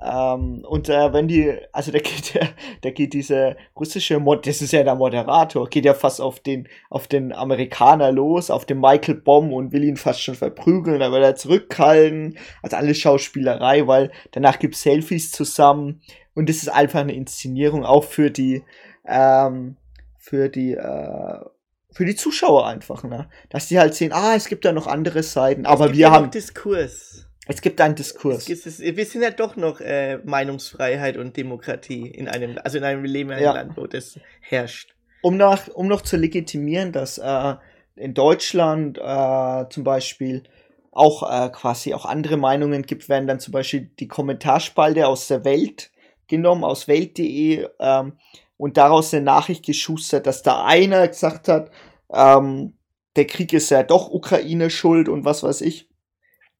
[0.02, 2.50] Ähm, und äh, wenn die, also da geht der,
[2.82, 6.68] da geht diese russische Mod, das ist ja der Moderator, geht ja fast auf den,
[6.90, 11.12] auf den Amerikaner los, auf den Michael Bomb und will ihn fast schon verprügeln, dann
[11.12, 16.02] will er zurückhalten, also alles Schauspielerei, weil danach gibt's Selfies zusammen
[16.34, 18.64] und das ist einfach eine Inszenierung auch für die,
[19.08, 19.78] ähm,
[20.18, 21.40] für die, äh,
[21.92, 23.30] für die Zuschauer einfach, ne?
[23.50, 26.30] Dass die halt sehen, ah, es gibt da noch andere Seiten, aber wir ja haben
[26.30, 27.26] Diskurs.
[27.48, 28.50] Es gibt einen Diskurs.
[28.50, 32.84] Es, es, wir sind ja doch noch äh, Meinungsfreiheit und Demokratie in einem, also in
[32.84, 33.54] einem Leben in einem ja.
[33.54, 34.96] Land, wo das herrscht.
[35.22, 37.56] Um noch, um noch zu legitimieren, dass äh,
[37.96, 40.44] in Deutschland äh, zum Beispiel
[40.92, 45.46] auch äh, quasi auch andere Meinungen gibt, werden dann zum Beispiel die Kommentarspalte aus der
[45.46, 45.92] Welt
[46.28, 48.14] genommen, aus Welt.de ähm,
[48.58, 51.70] und daraus eine Nachricht geschustert, dass da einer gesagt hat,
[52.12, 52.78] ähm,
[53.16, 55.90] der Krieg ist ja doch Ukraine schuld und was weiß ich.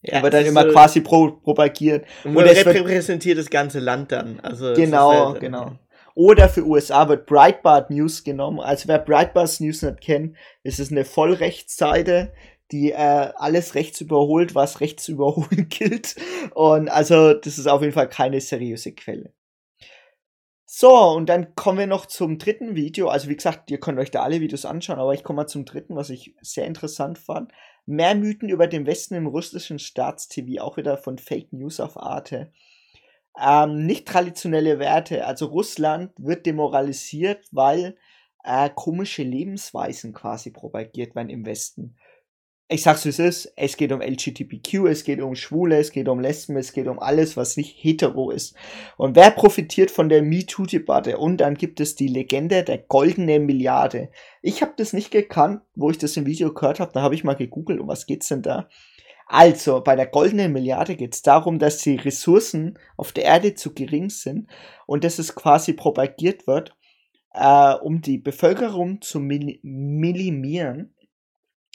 [0.08, 2.06] Ja, wird dann immer so quasi pro propagiert.
[2.24, 4.40] Und, und es repräsentiert das ganze Land dann.
[4.42, 5.72] Also genau, halt, genau.
[6.16, 8.62] Oder für USA wird Breitbart News genommen.
[8.62, 12.32] Also wer Breitbart News nicht kennt, ist es eine Vollrechtsseite,
[12.72, 16.16] die äh, alles rechts überholt, was rechts überholen gilt.
[16.54, 19.34] Und also das ist auf jeden Fall keine seriöse Quelle.
[20.66, 23.08] So, und dann kommen wir noch zum dritten Video.
[23.08, 25.64] Also wie gesagt, ihr könnt euch da alle Videos anschauen, aber ich komme mal zum
[25.64, 27.52] dritten, was ich sehr interessant fand.
[27.86, 32.52] Mehr Mythen über den Westen im russischen Staatstv, auch wieder von Fake News auf Arte.
[33.40, 37.98] Ähm, nicht traditionelle Werte, also Russland wird demoralisiert, weil
[38.44, 41.96] äh, komische Lebensweisen quasi propagiert werden im Westen
[42.68, 46.08] ich sag's wie es ist, es geht um LGBTQ, es geht um Schwule, es geht
[46.08, 48.56] um Lesben, es geht um alles, was nicht hetero ist.
[48.98, 51.18] Und wer profitiert von der MeToo-Debatte?
[51.20, 54.10] Und dann gibt es die Legende der goldenen Milliarde.
[54.42, 57.24] Ich habe das nicht gekannt, wo ich das im Video gehört habe, da habe ich
[57.24, 58.68] mal gegoogelt, um was geht's denn da?
[59.28, 63.74] Also, bei der goldenen Milliarde geht es darum, dass die Ressourcen auf der Erde zu
[63.74, 64.48] gering sind
[64.88, 66.76] und dass es quasi propagiert wird,
[67.34, 70.96] äh, um die Bevölkerung zu minimieren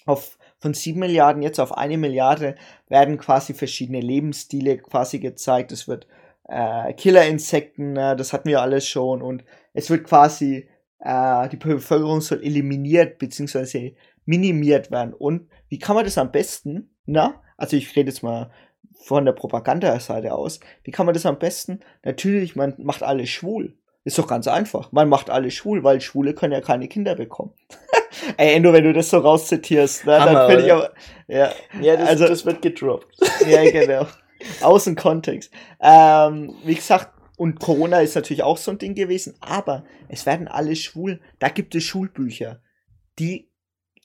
[0.06, 2.54] auf von 7 Milliarden jetzt auf eine Milliarde
[2.88, 5.72] werden quasi verschiedene Lebensstile quasi gezeigt.
[5.72, 6.06] Es wird
[6.48, 10.68] äh, Killerinsekten, äh, das hatten wir alles schon und es wird quasi
[10.98, 13.94] äh, die Bevölkerung soll eliminiert bzw.
[14.26, 15.14] minimiert werden.
[15.14, 16.94] Und wie kann man das am besten?
[17.06, 18.50] Na, also ich rede jetzt mal
[19.02, 20.60] von der Propagandaseite aus.
[20.84, 21.80] Wie kann man das am besten?
[22.04, 23.76] Natürlich, man macht alles schwul.
[24.04, 24.92] Ist doch ganz einfach.
[24.92, 27.52] Man macht alle schwul, weil Schwule können ja keine Kinder bekommen.
[28.36, 30.92] Ey, Endo, wenn du das so rauszitierst, ne, Hammer, dann finde ich aber.
[31.28, 33.06] Ja, ja das, also, das wird gedroppt.
[33.46, 34.06] ja, genau.
[34.62, 35.52] Außen Kontext.
[35.80, 40.48] Ähm, wie gesagt, und Corona ist natürlich auch so ein Ding gewesen, aber es werden
[40.48, 41.20] alle schwul.
[41.38, 42.60] Da gibt es Schulbücher,
[43.18, 43.48] die.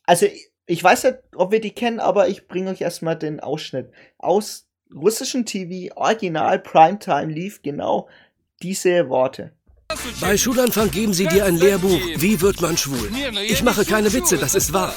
[0.04, 0.28] Also,
[0.67, 3.91] ich weiß nicht, ob wir die kennen, aber ich bringe euch erstmal den Ausschnitt.
[4.17, 8.08] Aus russischen TV, Original Primetime lief genau
[8.62, 9.55] diese Worte.
[10.19, 13.10] Bei Schulanfang geben sie dir ein Lehrbuch, wie wird man schwul.
[13.48, 14.93] Ich mache keine Witze, das ist wahr.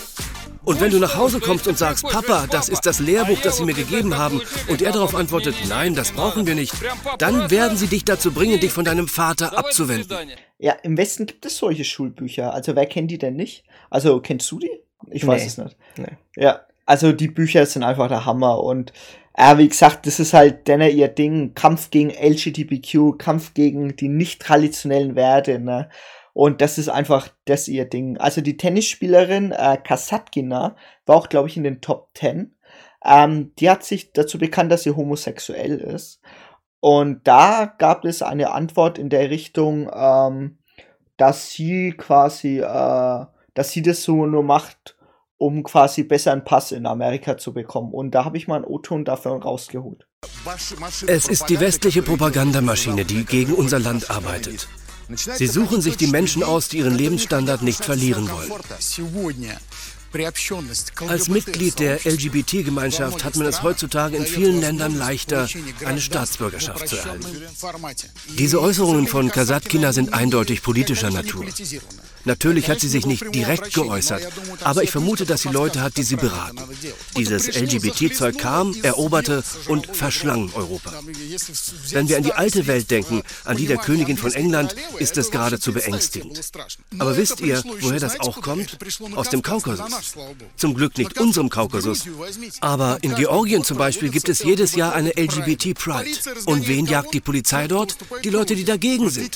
[0.64, 3.64] Und wenn du nach Hause kommst und sagst, Papa, das ist das Lehrbuch, das sie
[3.64, 6.74] mir gegeben haben, und er darauf antwortet, nein, das brauchen wir nicht,
[7.18, 10.30] dann werden sie dich dazu bringen, dich von deinem Vater abzuwenden.
[10.58, 12.52] Ja, im Westen gibt es solche Schulbücher.
[12.52, 13.64] Also wer kennt die denn nicht?
[13.90, 14.70] Also kennst du die?
[15.10, 15.46] Ich weiß nee.
[15.46, 15.76] es nicht.
[15.96, 16.16] Nee.
[16.36, 18.92] Ja, also die Bücher sind einfach der Hammer und
[19.38, 21.54] ja, wie gesagt, das ist halt denn ihr Ding.
[21.54, 25.88] Kampf gegen LGBTQ, Kampf gegen die nicht traditionellen Werte, ne?
[26.32, 28.16] Und das ist einfach das ihr Ding.
[28.18, 32.54] Also die Tennisspielerin äh, Kasatkina war auch, glaube ich, in den Top 10.
[33.04, 36.20] Ähm, die hat sich dazu bekannt, dass sie homosexuell ist.
[36.80, 40.58] Und da gab es eine Antwort in der Richtung, ähm,
[41.16, 44.97] dass sie quasi, äh, dass sie das so nur macht,
[45.38, 47.92] um quasi besser einen Pass in Amerika zu bekommen.
[47.92, 50.06] Und da habe ich mal einen O-Ton dafür rausgeholt.
[51.06, 54.68] Es ist die westliche Propagandamaschine, die gegen unser Land arbeitet.
[55.14, 58.52] Sie suchen sich die Menschen aus, die ihren Lebensstandard nicht verlieren wollen.
[61.06, 65.46] Als Mitglied der LGBT-Gemeinschaft hat man es heutzutage in vielen Ländern leichter,
[65.84, 67.26] eine Staatsbürgerschaft zu erhalten.
[68.38, 71.44] Diese Äußerungen von Kasatkina sind eindeutig politischer Natur.
[72.28, 74.22] Natürlich hat sie sich nicht direkt geäußert,
[74.60, 76.58] aber ich vermute, dass sie Leute hat, die sie beraten.
[77.16, 80.92] Dieses LGBT-Zeug kam, eroberte und verschlang Europa.
[81.90, 85.30] Wenn wir an die alte Welt denken, an die der Königin von England, ist es
[85.30, 86.38] geradezu beängstigend.
[86.98, 88.76] Aber wisst ihr, woher das auch kommt?
[89.14, 90.14] Aus dem Kaukasus.
[90.56, 92.04] Zum Glück nicht unserem Kaukasus.
[92.60, 96.10] Aber in Georgien zum Beispiel gibt es jedes Jahr eine LGBT-Pride.
[96.44, 97.96] Und wen jagt die Polizei dort?
[98.22, 99.34] Die Leute, die dagegen sind.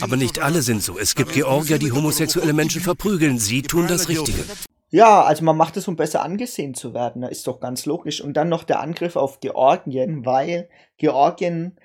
[0.00, 0.98] Aber nicht alle sind so.
[0.98, 3.38] Es gibt Georgier, die homosexuelle Menschen verprügeln.
[3.38, 4.44] Sie tun das Richtige.
[4.90, 7.22] Ja, also man macht es, um besser angesehen zu werden.
[7.22, 8.22] Ist doch ganz logisch.
[8.22, 11.76] Und dann noch der Angriff auf Georgien, weil Georgien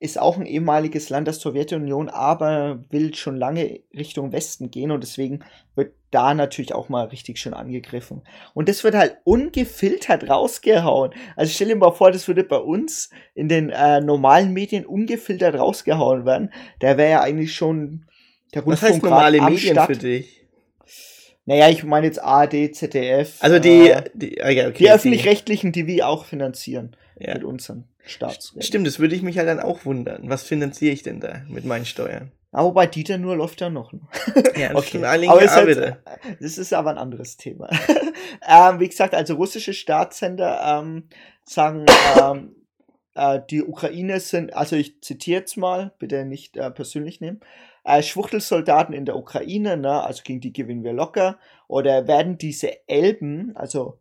[0.00, 5.02] ist auch ein ehemaliges Land der Sowjetunion, aber will schon lange Richtung Westen gehen und
[5.02, 5.40] deswegen
[5.74, 8.22] wird da natürlich auch mal richtig schön angegriffen.
[8.54, 11.12] Und das wird halt ungefiltert rausgehauen.
[11.34, 15.56] Also stell dir mal vor, das würde bei uns in den äh, normalen Medien ungefiltert
[15.56, 16.52] rausgehauen werden.
[16.78, 18.06] Da wäre ja eigentlich schon
[18.54, 19.86] der Rundfunk Was heißt normale Medien Stadt.
[19.86, 20.46] für dich?
[21.44, 23.36] Naja, ich meine jetzt ARD, ZDF.
[23.40, 27.34] Also die, äh, die, okay, okay, die öffentlich-rechtlichen, die wir auch finanzieren ja.
[27.34, 28.62] mit unseren Staatsräten.
[28.62, 30.28] Stimmt, das würde ich mich halt dann auch wundern.
[30.28, 32.32] Was finanziere ich denn da mit meinen Steuern?
[32.50, 33.92] Aber bei Dieter nur läuft ja noch.
[34.56, 35.04] ja, das okay.
[35.04, 35.96] aber ist halt,
[36.40, 37.68] das ist aber ein anderes Thema.
[38.46, 41.08] ähm, wie gesagt, also russische Staatssender ähm,
[41.44, 41.84] sagen,
[42.20, 42.56] ähm,
[43.14, 47.40] äh, die Ukraine sind, also ich zitiere jetzt mal, bitte nicht äh, persönlich nehmen,
[47.88, 52.88] äh, Schwuchtelsoldaten in der Ukraine, ne, also gegen die gewinnen wir locker, oder werden diese
[52.88, 53.98] Elben, also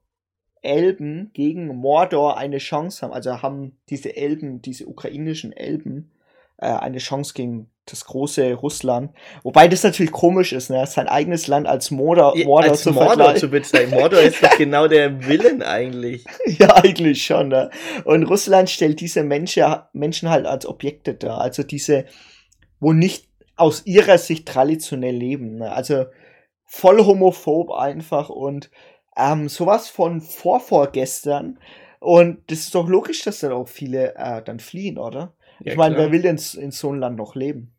[0.61, 6.11] Elben gegen Mordor eine Chance haben, also haben diese Elben, diese ukrainischen Elben,
[6.57, 9.11] äh, eine Chance gegen das große Russland.
[9.43, 10.85] Wobei das natürlich komisch ist, ne?
[10.85, 13.97] sein eigenes Land als Mordor, Mordor als zu Mordor zu bezeichnen.
[13.97, 16.25] Mordor ist doch genau der Willen eigentlich.
[16.45, 17.47] ja, eigentlich schon.
[17.47, 17.69] Ne?
[18.03, 21.39] Und Russland stellt diese Menschen, Menschen halt als Objekte dar.
[21.39, 22.03] Also diese,
[22.81, 25.57] wo nicht aus ihrer Sicht traditionell leben.
[25.57, 25.71] Ne?
[25.71, 26.05] Also
[26.65, 28.69] voll homophob einfach und
[29.17, 31.59] ähm, sowas von vorvorgestern.
[31.99, 35.33] Und das ist doch logisch, dass dann auch viele äh, dann fliehen, oder?
[35.59, 37.73] Ja, ich meine, wer will denn in so einem Land noch leben?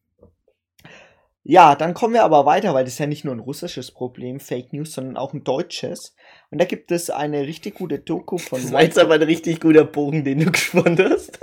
[1.45, 4.39] Ja, dann kommen wir aber weiter, weil das ist ja nicht nur ein russisches Problem,
[4.39, 6.15] Fake News, sondern auch ein deutsches.
[6.51, 8.61] Und da gibt es eine richtig gute Doku von.
[8.61, 11.39] Das war jetzt aber ein richtig guter Bogen, den du gespannt hast.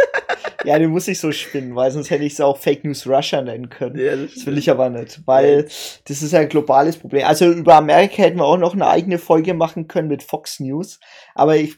[0.65, 3.41] Ja, den muss ich so spinnen, weil sonst hätte ich es auch Fake News Russia
[3.41, 3.97] nennen können.
[3.97, 7.25] Ja, das, das, will ich aber nicht, weil das ist ein globales Problem.
[7.25, 10.99] Also über Amerika hätten wir auch noch eine eigene Folge machen können mit Fox News,
[11.33, 11.77] aber ich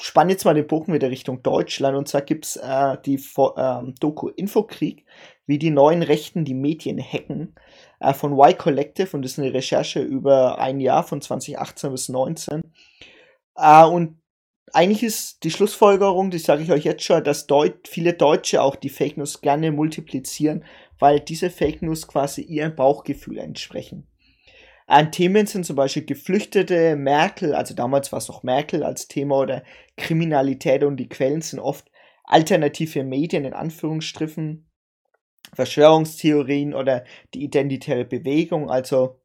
[0.00, 4.28] spanne jetzt mal den Bogen wieder Richtung Deutschland und zwar gibt's äh, die äh, Doku
[4.28, 5.04] Infokrieg,
[5.46, 7.54] wie die neuen Rechten die Medien hacken
[8.00, 12.06] äh, von Y Collective und das ist eine Recherche über ein Jahr von 2018 bis
[12.06, 12.62] 2019.
[13.56, 14.19] Äh, und
[14.72, 18.76] eigentlich ist die Schlussfolgerung, das sage ich euch jetzt schon, dass Deut viele Deutsche auch
[18.76, 20.64] die Fake News gerne multiplizieren,
[20.98, 24.06] weil diese Fake News quasi ihrem Bauchgefühl entsprechen.
[24.86, 29.38] An Themen sind zum Beispiel Geflüchtete, Merkel, also damals war es noch Merkel als Thema
[29.38, 29.62] oder
[29.96, 31.90] Kriminalität und die Quellen sind oft
[32.24, 34.68] alternative Medien in Anführungsstrichen,
[35.54, 37.04] Verschwörungstheorien oder
[37.34, 39.20] die identitäre Bewegung, also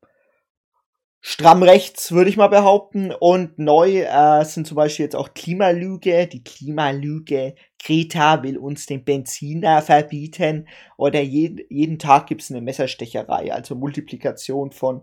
[1.28, 3.12] stramm rechts, würde ich mal behaupten.
[3.12, 7.56] Und neu äh, sind zum Beispiel jetzt auch Klimalüge, die Klimalüge.
[7.84, 10.68] Greta will uns den Benziner verbieten.
[10.98, 15.02] Oder je, jeden Tag gibt es eine Messerstecherei, also Multiplikation von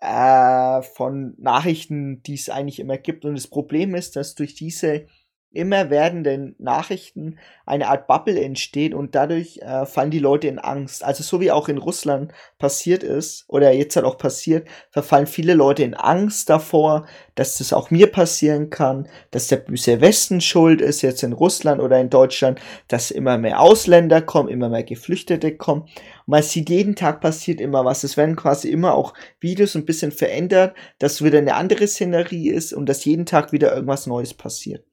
[0.00, 3.24] äh, von Nachrichten, die es eigentlich immer gibt.
[3.24, 5.06] Und das Problem ist, dass durch diese
[5.52, 11.02] immer werdenden Nachrichten eine Art Bubble entsteht und dadurch äh, fallen die Leute in Angst.
[11.02, 15.54] Also so wie auch in Russland passiert ist oder jetzt halt auch passiert, verfallen viele
[15.54, 20.80] Leute in Angst davor, dass das auch mir passieren kann, dass der böse Westen schuld
[20.80, 25.56] ist, jetzt in Russland oder in Deutschland, dass immer mehr Ausländer kommen, immer mehr Geflüchtete
[25.56, 25.82] kommen.
[25.82, 25.92] Und
[26.26, 28.04] man sieht jeden Tag passiert immer was.
[28.04, 32.72] Es werden quasi immer auch Videos ein bisschen verändert, dass wieder eine andere Szenerie ist
[32.72, 34.87] und dass jeden Tag wieder irgendwas Neues passiert.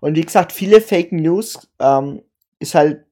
[0.00, 2.22] Und wie gesagt, viele Fake News ähm,
[2.58, 3.04] ist halt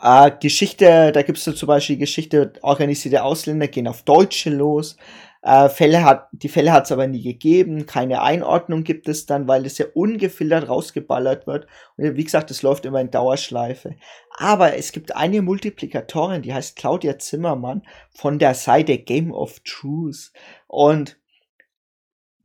[0.00, 4.96] äh, Geschichte, da gibt es so zum Beispiel Geschichte, organisierte Ausländer gehen auf Deutsche los.
[5.42, 9.48] Äh, Fälle hat, die Fälle hat es aber nie gegeben, keine Einordnung gibt es dann,
[9.48, 11.66] weil es ja ungefiltert rausgeballert wird.
[11.96, 13.96] Und wie gesagt, es läuft immer in Dauerschleife.
[14.36, 20.32] Aber es gibt eine Multiplikatorin, die heißt Claudia Zimmermann von der Seite Game of Truth.
[20.68, 21.16] Und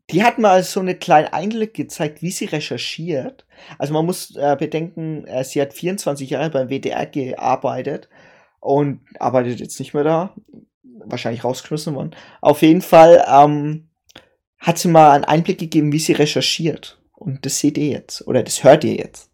[0.09, 3.45] die hat mal so eine kleine Einblick gezeigt, wie sie recherchiert.
[3.77, 8.07] Also man muss äh, bedenken, äh, sie hat 24 Jahre beim WDR gearbeitet
[8.59, 10.33] und arbeitet jetzt nicht mehr da.
[11.05, 12.15] Wahrscheinlich rausgeschmissen worden.
[12.41, 13.89] Auf jeden Fall ähm,
[14.59, 16.99] hat sie mal einen Einblick gegeben, wie sie recherchiert.
[17.13, 18.27] Und das seht ihr jetzt.
[18.27, 19.29] Oder das hört ihr jetzt.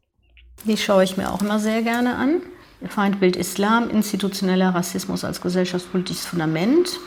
[0.66, 2.42] Die schaue ich mir auch immer sehr gerne an.
[2.88, 7.00] Feindbild Islam, institutioneller Rassismus als gesellschaftspolitisches Fundament.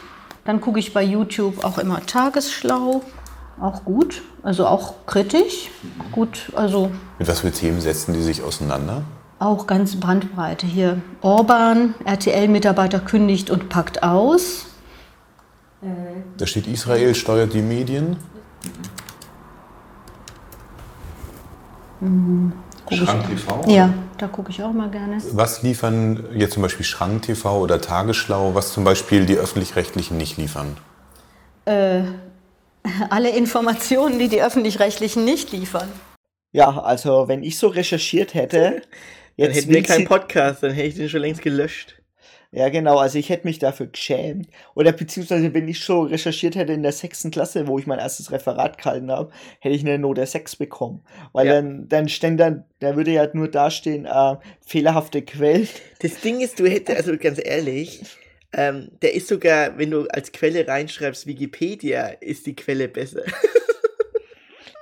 [0.44, 3.02] Dann gucke ich bei YouTube auch immer Tagesschlau
[3.60, 5.70] auch gut, also auch kritisch.
[6.12, 6.90] Gut, also.
[7.18, 9.02] Mit was für Themen setzen die sich auseinander?
[9.38, 10.66] Auch ganz Brandbreite.
[10.66, 14.66] Hier Orban, RTL-Mitarbeiter kündigt und packt aus.
[16.36, 18.16] Da steht Israel steuert die Medien.
[22.00, 22.52] Mhm.
[22.90, 23.64] Schrank TV?
[23.68, 25.18] Ja, da gucke ich auch mal gerne.
[25.32, 30.36] Was liefern jetzt zum Beispiel Schrank TV oder Tagesschlau, was zum Beispiel die öffentlich-rechtlichen nicht
[30.36, 30.76] liefern?
[31.64, 32.02] Äh,
[33.10, 35.88] alle Informationen, die die öffentlich-rechtlichen nicht liefern.
[36.52, 38.82] Ja, also wenn ich so recherchiert hätte,
[39.36, 41.96] Jetzt dann hätten wir keinen Podcast, dann hätte ich den schon längst gelöscht.
[42.52, 44.48] Ja, genau, also ich hätte mich dafür geschämt.
[44.74, 48.30] Oder beziehungsweise, wenn ich schon recherchiert hätte in der sechsten Klasse, wo ich mein erstes
[48.32, 51.02] Referat gehalten habe, hätte ich eine Note 6 bekommen.
[51.32, 51.52] Weil ja.
[51.54, 55.68] dann, dann stände dann, da würde ja nur dastehen, äh, fehlerhafte Quellen.
[56.00, 58.00] Das Ding ist, du hättest, also ganz ehrlich,
[58.56, 63.22] ähm, der ist sogar, wenn du als Quelle reinschreibst, Wikipedia, ist die Quelle besser.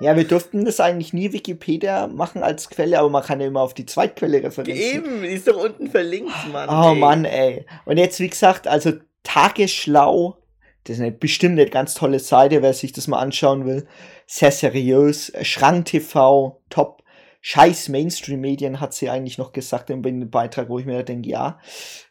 [0.01, 3.61] Ja, wir durften das eigentlich nie Wikipedia machen als Quelle, aber man kann ja immer
[3.61, 5.05] auf die Zweitquelle referieren.
[5.05, 6.67] Eben, die ist doch unten verlinkt, Mann.
[6.67, 6.99] Oh ey.
[6.99, 7.65] Mann, ey.
[7.85, 8.91] Und jetzt, wie gesagt, also
[9.23, 10.37] Tagesschlau,
[10.83, 13.87] das ist eine bestimmt eine ganz tolle Seite, wer sich das mal anschauen will.
[14.27, 15.31] Sehr seriös.
[15.43, 17.01] Schrank TV, top.
[17.39, 21.59] Scheiß Mainstream-Medien hat sie eigentlich noch gesagt in dem Beitrag, wo ich mir denke, ja.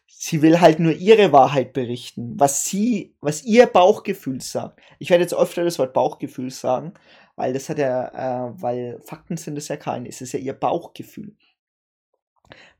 [0.07, 4.79] Sie will halt nur ihre Wahrheit berichten, was sie, was ihr Bauchgefühl sagt.
[4.99, 6.93] Ich werde jetzt öfter das Wort Bauchgefühl sagen,
[7.35, 10.53] weil das hat ja, äh, weil Fakten sind es ja keine, es ist ja ihr
[10.53, 11.35] Bauchgefühl,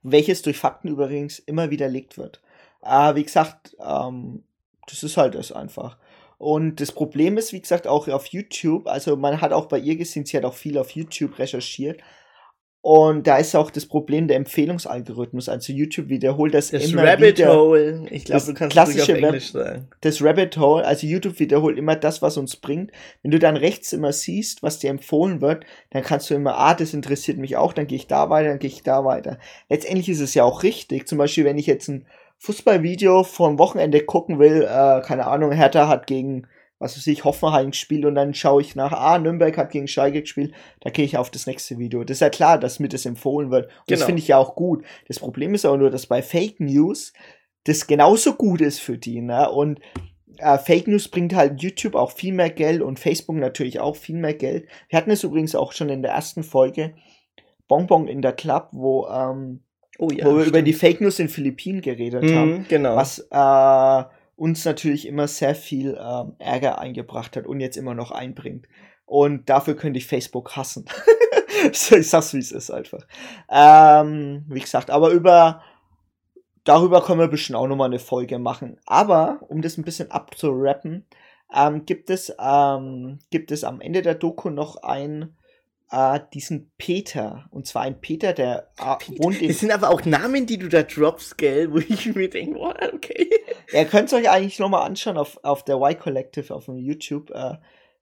[0.01, 2.41] welches durch Fakten übrigens immer widerlegt wird.
[2.81, 4.43] Äh, wie gesagt, ähm,
[4.87, 5.97] das ist halt das einfach.
[6.37, 9.95] Und das Problem ist, wie gesagt, auch auf YouTube, also man hat auch bei ihr
[9.95, 12.01] gesehen, sie hat auch viel auf YouTube recherchiert,
[12.85, 15.49] und da ist auch das Problem der Empfehlungsalgorithmus.
[15.49, 17.57] Also YouTube wiederholt das, das immer Rabbit wieder.
[17.57, 18.05] Hole.
[18.11, 19.87] Ich glaube, du kannst klassische das auf Englisch sagen.
[20.01, 20.85] Das Rabbit Hole.
[20.85, 22.91] Also YouTube wiederholt immer das, was uns bringt.
[23.23, 26.75] Wenn du dann rechts immer siehst, was dir empfohlen wird, dann kannst du immer, ah,
[26.75, 29.39] das interessiert mich auch, dann gehe ich da weiter, dann gehe ich da weiter.
[29.67, 31.07] Letztendlich ist es ja auch richtig.
[31.07, 32.05] Zum Beispiel, wenn ich jetzt ein
[32.37, 36.45] Fußballvideo vom Wochenende gucken will, äh, keine Ahnung, Hertha hat gegen
[36.85, 40.21] was weiß ich, Hoffenheim gespielt und dann schaue ich nach, ah, Nürnberg hat gegen Schalke
[40.21, 42.03] gespielt, da gehe ich auf das nächste Video.
[42.03, 43.65] Das ist ja klar, dass mir das empfohlen wird.
[43.65, 43.99] Und genau.
[43.99, 44.85] das finde ich ja auch gut.
[45.07, 47.11] Das Problem ist aber nur, dass bei Fake News
[47.63, 49.49] das genauso gut ist für die, ne?
[49.49, 49.79] Und
[50.37, 54.17] äh, Fake News bringt halt YouTube auch viel mehr Geld und Facebook natürlich auch viel
[54.17, 54.67] mehr Geld.
[54.89, 56.93] Wir hatten es übrigens auch schon in der ersten Folge,
[57.67, 59.61] Bonbon in der Club, wo, ähm,
[59.97, 60.47] oh ja, wo wir stimmt.
[60.47, 62.65] über die Fake News in Philippinen geredet mhm, haben.
[62.69, 62.95] Genau.
[62.95, 64.03] Was äh,
[64.35, 68.67] uns natürlich immer sehr viel ähm, Ärger eingebracht hat und jetzt immer noch einbringt.
[69.05, 70.85] Und dafür könnte ich Facebook hassen.
[71.71, 73.05] ich sag's, wie es ist einfach.
[73.49, 75.61] Ähm, wie gesagt, aber über
[76.63, 78.77] darüber können wir bestimmt auch nochmal eine Folge machen.
[78.85, 81.05] Aber um das ein bisschen abzurappen,
[81.55, 85.35] ähm, gibt es ähm, gibt es am Ende der Doku noch ein
[85.91, 87.47] äh, diesen Peter.
[87.51, 89.47] Und zwar ein Peter, der äh, wohnt in.
[89.47, 92.73] Das sind aber auch Namen, die du da droppst, gell, wo ich mir denke, oh,
[92.93, 93.29] okay.
[93.71, 97.31] Ihr könnt es euch eigentlich nochmal anschauen auf, auf der Y Collective, auf dem YouTube.
[97.31, 97.55] Äh,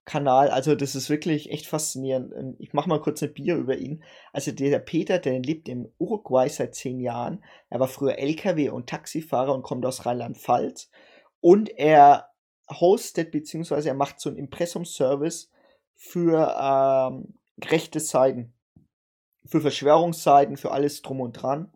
[0.04, 2.56] Kanal, also das ist wirklich echt faszinierend.
[2.58, 4.02] Ich mache mal kurz ein Bier über ihn.
[4.34, 7.42] Also der Peter, der lebt im Uruguay seit zehn Jahren.
[7.70, 10.90] Er war früher LKW- und Taxifahrer und kommt aus Rheinland-Pfalz.
[11.40, 12.28] Und er
[12.68, 15.50] hostet, beziehungsweise er macht so einen Impressum-Service
[15.94, 18.52] für ähm, rechte Seiten,
[19.46, 21.72] für Verschwörungsseiten, für alles drum und dran.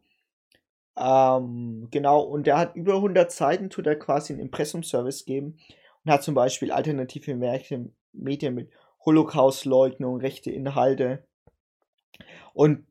[0.97, 5.59] Ähm, genau, und der hat über 100 Seiten, tut er quasi einen Impressumservice geben
[6.05, 8.71] und hat zum Beispiel alternative Medien, Medien mit
[9.05, 11.25] Holocaust-Leugnung, rechte Inhalte.
[12.53, 12.87] Und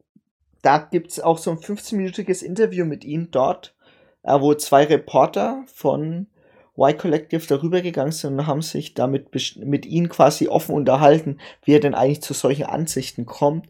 [0.62, 3.76] da gibt es auch so ein 15-minütiges Interview mit ihm dort,
[4.24, 6.28] äh, wo zwei Reporter von
[6.78, 11.74] Y Collective darüber gegangen sind und haben sich damit mit ihm quasi offen unterhalten, wie
[11.74, 13.68] er denn eigentlich zu solchen Ansichten kommt.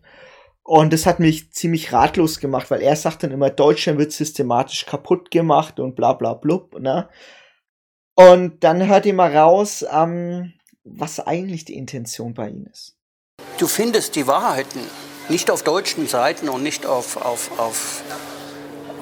[0.64, 4.86] Und das hat mich ziemlich ratlos gemacht, weil er sagt dann immer, Deutschland wird systematisch
[4.86, 7.08] kaputt gemacht und bla bla blub, ne?
[8.16, 12.98] Und dann hört ihr mal raus, ähm, was eigentlich die Intention bei ihm ist.
[13.60, 14.82] Du findest die Wahrheiten
[15.30, 18.04] nicht auf deutschen Seiten und nicht auf, auf, auf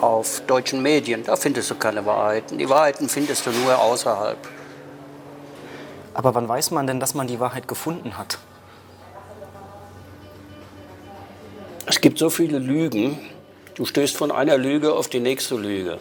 [0.06, 1.24] auf deutschen Medien.
[1.24, 2.58] Da findest du keine Wahrheiten.
[2.58, 4.38] Die Wahrheiten findest du nur außerhalb.
[6.14, 8.38] Aber wann weiß man denn, dass man die Wahrheit gefunden hat?
[11.88, 13.20] Es gibt so viele Lügen.
[13.76, 16.00] Du stößt von einer Lüge auf die nächste Lüge.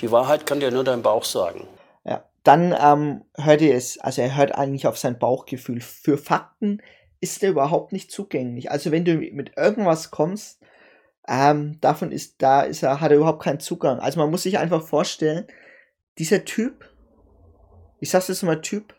[0.00, 1.68] Die Wahrheit kann dir nur dein Bauch sagen.
[2.04, 5.80] Ja, dann ähm, hört ihr es, also er hört eigentlich auf sein Bauchgefühl.
[5.80, 6.82] Für Fakten
[7.20, 8.70] ist er überhaupt nicht zugänglich.
[8.70, 10.58] Also wenn du mit irgendwas kommst,
[11.28, 14.00] ähm, davon ist, da ist er, hat er überhaupt keinen Zugang.
[14.00, 15.46] Also man muss sich einfach vorstellen,
[16.18, 16.88] dieser Typ,
[18.00, 18.94] ich sag's jetzt mal Typ,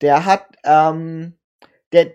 [0.00, 1.34] der hat, ähm,
[1.92, 2.12] der,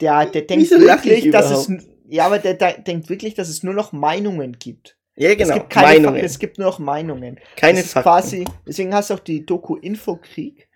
[0.00, 1.72] der, der denkt wirklich, dass es,
[2.08, 4.96] ja, aber der, der denkt wirklich, dass es nur noch Meinungen gibt.
[5.14, 5.50] Ja, genau.
[5.50, 6.14] Es gibt keine Meinungen.
[6.14, 7.40] Fakten, es gibt nur noch Meinungen.
[7.56, 8.08] Keine das Fakten.
[8.08, 10.68] quasi, deswegen hast du auch die Doku Infokrieg,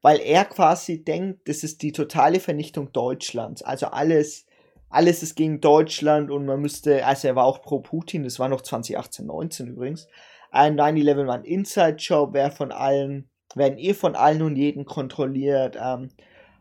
[0.00, 3.62] weil er quasi denkt, das ist die totale Vernichtung Deutschlands.
[3.62, 4.46] Also alles,
[4.94, 8.48] alles ist gegen Deutschland und man müsste, also er war auch pro Putin, das war
[8.48, 10.08] noch 2018, 19 übrigens.
[10.50, 15.76] Ein 9-11 war ein Inside-Job, wer von allen, werden eh von allen und jeden kontrolliert.
[15.80, 16.10] Ähm,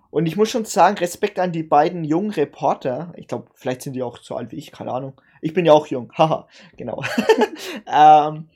[0.09, 3.13] und ich muss schon sagen, Respekt an die beiden jungen Reporter.
[3.17, 5.19] Ich glaube, vielleicht sind die auch so alt wie ich, keine Ahnung.
[5.41, 6.11] Ich bin ja auch jung.
[6.17, 7.03] Haha, genau.
[7.87, 8.49] ähm,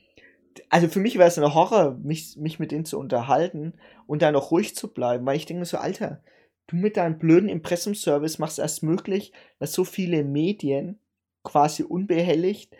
[0.69, 3.73] also für mich wäre es ein Horror, mich, mich mit denen zu unterhalten
[4.07, 6.21] und da noch ruhig zu bleiben, weil ich denke so, Alter,
[6.67, 10.99] du mit deinem blöden Impressumservice machst erst möglich, dass so viele Medien
[11.43, 12.75] quasi unbehelligt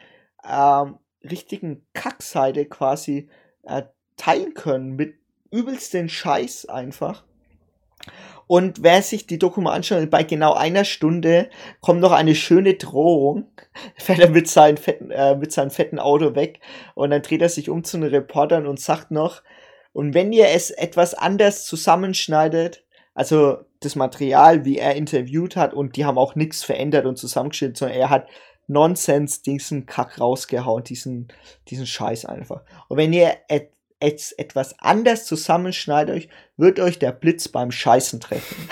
[0.48, 3.30] ähm, richtigen Kackseite quasi
[3.64, 3.84] äh,
[4.18, 5.16] teilen können mit
[5.52, 7.24] übelsten Scheiß einfach.
[8.48, 11.50] Und wer sich die Doku mal anschaut, bei genau einer Stunde
[11.82, 13.52] kommt noch eine schöne Drohung.
[13.98, 16.62] Fährt er mit, seinem fetten, äh, mit seinem fetten Auto weg
[16.96, 19.44] und dann dreht er sich um zu den Reportern und sagt noch,
[19.92, 22.86] und wenn ihr es etwas anders zusammenschneidet,
[23.18, 27.76] also das Material, wie er interviewt hat, und die haben auch nichts verändert und zusammengeschnitten,
[27.76, 28.28] sondern er hat
[28.68, 31.30] Nonsens diesen Kack rausgehauen, diesen,
[31.68, 32.62] diesen Scheiß einfach.
[32.90, 38.20] Und wenn ihr et jetzt etwas anders zusammenschneidet euch, wird euch der Blitz beim Scheißen
[38.20, 38.70] treffen.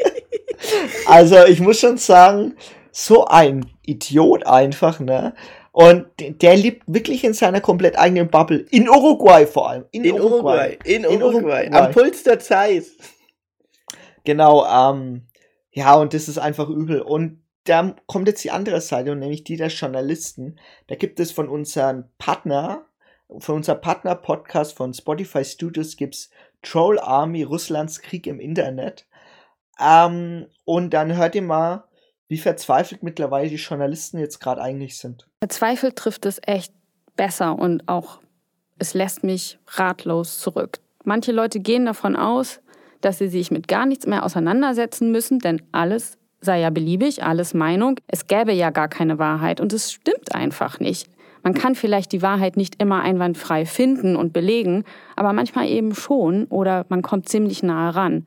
[1.06, 2.56] also ich muss schon sagen,
[2.90, 5.34] so ein Idiot einfach, ne?
[5.72, 8.64] Und der lebt wirklich in seiner komplett eigenen Bubble.
[8.70, 9.84] In Uruguay vor allem.
[9.90, 10.30] In, in Uruguay.
[10.30, 10.78] Uruguay.
[10.84, 11.68] In, in Uruguay.
[11.70, 12.84] Am Puls der Zeit.
[14.24, 15.26] Genau, ähm,
[15.70, 17.00] ja, und das ist einfach übel.
[17.00, 20.58] Und da kommt jetzt die andere Seite, und nämlich die der Journalisten.
[20.86, 22.86] Da gibt es von unseren Partner,
[23.38, 26.30] von unserem Partner-Podcast von Spotify Studios gibt's
[26.62, 29.06] Troll Army, Russlands Krieg im Internet.
[29.80, 31.84] Ähm, und dann hört ihr mal,
[32.28, 35.28] wie verzweifelt mittlerweile die Journalisten jetzt gerade eigentlich sind.
[35.40, 36.72] Verzweifelt trifft es echt
[37.16, 38.20] besser und auch
[38.78, 40.80] es lässt mich ratlos zurück.
[41.04, 42.60] Manche Leute gehen davon aus,
[43.00, 47.54] dass sie sich mit gar nichts mehr auseinandersetzen müssen, denn alles sei ja beliebig, alles
[47.54, 47.98] Meinung.
[48.06, 51.08] Es gäbe ja gar keine Wahrheit und es stimmt einfach nicht.
[51.42, 54.84] Man kann vielleicht die Wahrheit nicht immer einwandfrei finden und belegen,
[55.14, 58.26] aber manchmal eben schon oder man kommt ziemlich nahe ran.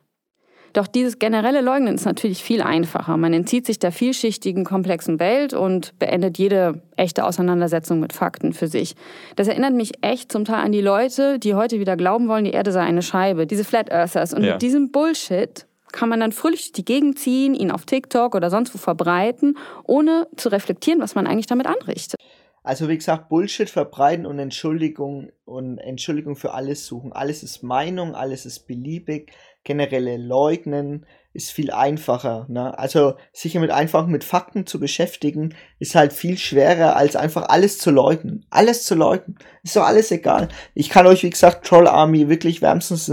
[0.72, 3.16] Doch dieses generelle Leugnen ist natürlich viel einfacher.
[3.16, 8.68] Man entzieht sich der vielschichtigen, komplexen Welt und beendet jede echte Auseinandersetzung mit Fakten für
[8.68, 8.94] sich.
[9.36, 12.52] Das erinnert mich echt zum Teil an die Leute, die heute wieder glauben wollen, die
[12.52, 14.34] Erde sei eine Scheibe, diese Flat Earthers.
[14.34, 14.52] Und ja.
[14.52, 18.50] mit diesem Bullshit kann man dann fröhlich durch die Gegend ziehen, ihn auf TikTok oder
[18.50, 22.16] sonst wo verbreiten, ohne zu reflektieren, was man eigentlich damit anrichtet.
[22.62, 27.12] Also wie gesagt, Bullshit verbreiten und Entschuldigung und Entschuldigung für alles suchen.
[27.12, 29.32] Alles ist Meinung, alles ist beliebig.
[29.64, 32.46] Generelle Leugnen ist viel einfacher.
[32.48, 32.78] Ne?
[32.78, 37.78] Also sich mit einfach mit Fakten zu beschäftigen, ist halt viel schwerer, als einfach alles
[37.78, 38.46] zu leugnen.
[38.50, 39.38] Alles zu leugnen.
[39.62, 40.48] Ist doch alles egal.
[40.74, 43.10] Ich kann euch, wie gesagt, Troll Army wirklich wärmstens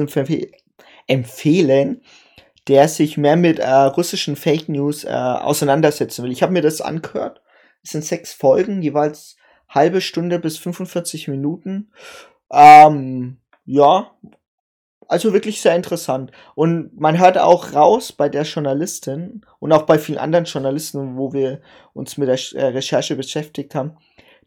[1.08, 2.02] empfehlen,
[2.68, 6.32] der sich mehr mit äh, russischen Fake News äh, auseinandersetzen will.
[6.32, 7.42] Ich habe mir das angehört
[7.86, 9.38] es sind sechs Folgen, jeweils
[9.70, 11.92] halbe Stunde bis 45 Minuten.
[12.52, 14.12] Ähm, ja,
[15.08, 16.32] also wirklich sehr interessant.
[16.56, 21.34] Und man hört auch raus bei der Journalistin und auch bei vielen anderen Journalisten, wo
[21.34, 21.62] wir
[21.94, 23.98] uns mit der äh, Recherche beschäftigt haben,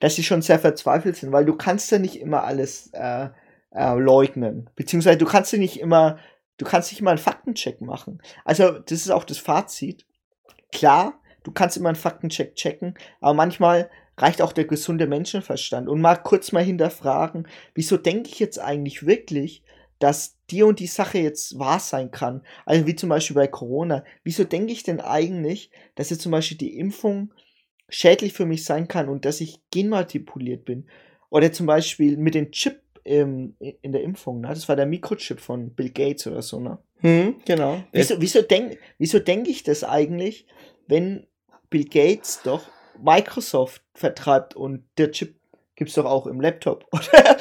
[0.01, 3.29] dass sie schon sehr verzweifelt sind, weil du kannst ja nicht immer alles äh,
[3.73, 4.71] äh, leugnen.
[4.77, 6.19] Beziehungsweise du kannst ja nicht immer,
[6.57, 8.21] du kannst nicht immer einen Faktencheck machen.
[8.45, 10.07] Also, das ist auch das Fazit.
[10.73, 16.01] Klar, du kannst immer einen Faktencheck checken, aber manchmal reicht auch der gesunde Menschenverstand und
[16.01, 19.63] mal kurz mal hinterfragen, wieso denke ich jetzt eigentlich wirklich,
[19.99, 22.43] dass die und die Sache jetzt wahr sein kann.
[22.65, 24.05] Also wie zum Beispiel bei Corona.
[24.25, 27.33] Wieso denke ich denn eigentlich, dass jetzt zum Beispiel die Impfung
[27.89, 30.87] schädlich für mich sein kann und dass ich genmanipuliert bin?
[31.31, 34.49] Oder zum Beispiel mit dem Chip im, in der Impfung, ne?
[34.49, 36.79] Das war der Mikrochip von Bill Gates oder so, ne?
[37.01, 37.83] Hm, genau.
[37.93, 40.47] Wieso, wieso denke wieso denk ich das eigentlich,
[40.87, 41.27] wenn
[41.71, 42.69] Bill Gates doch
[43.01, 45.38] Microsoft vertreibt und der Chip
[45.79, 47.37] gibt es doch auch im Laptop oder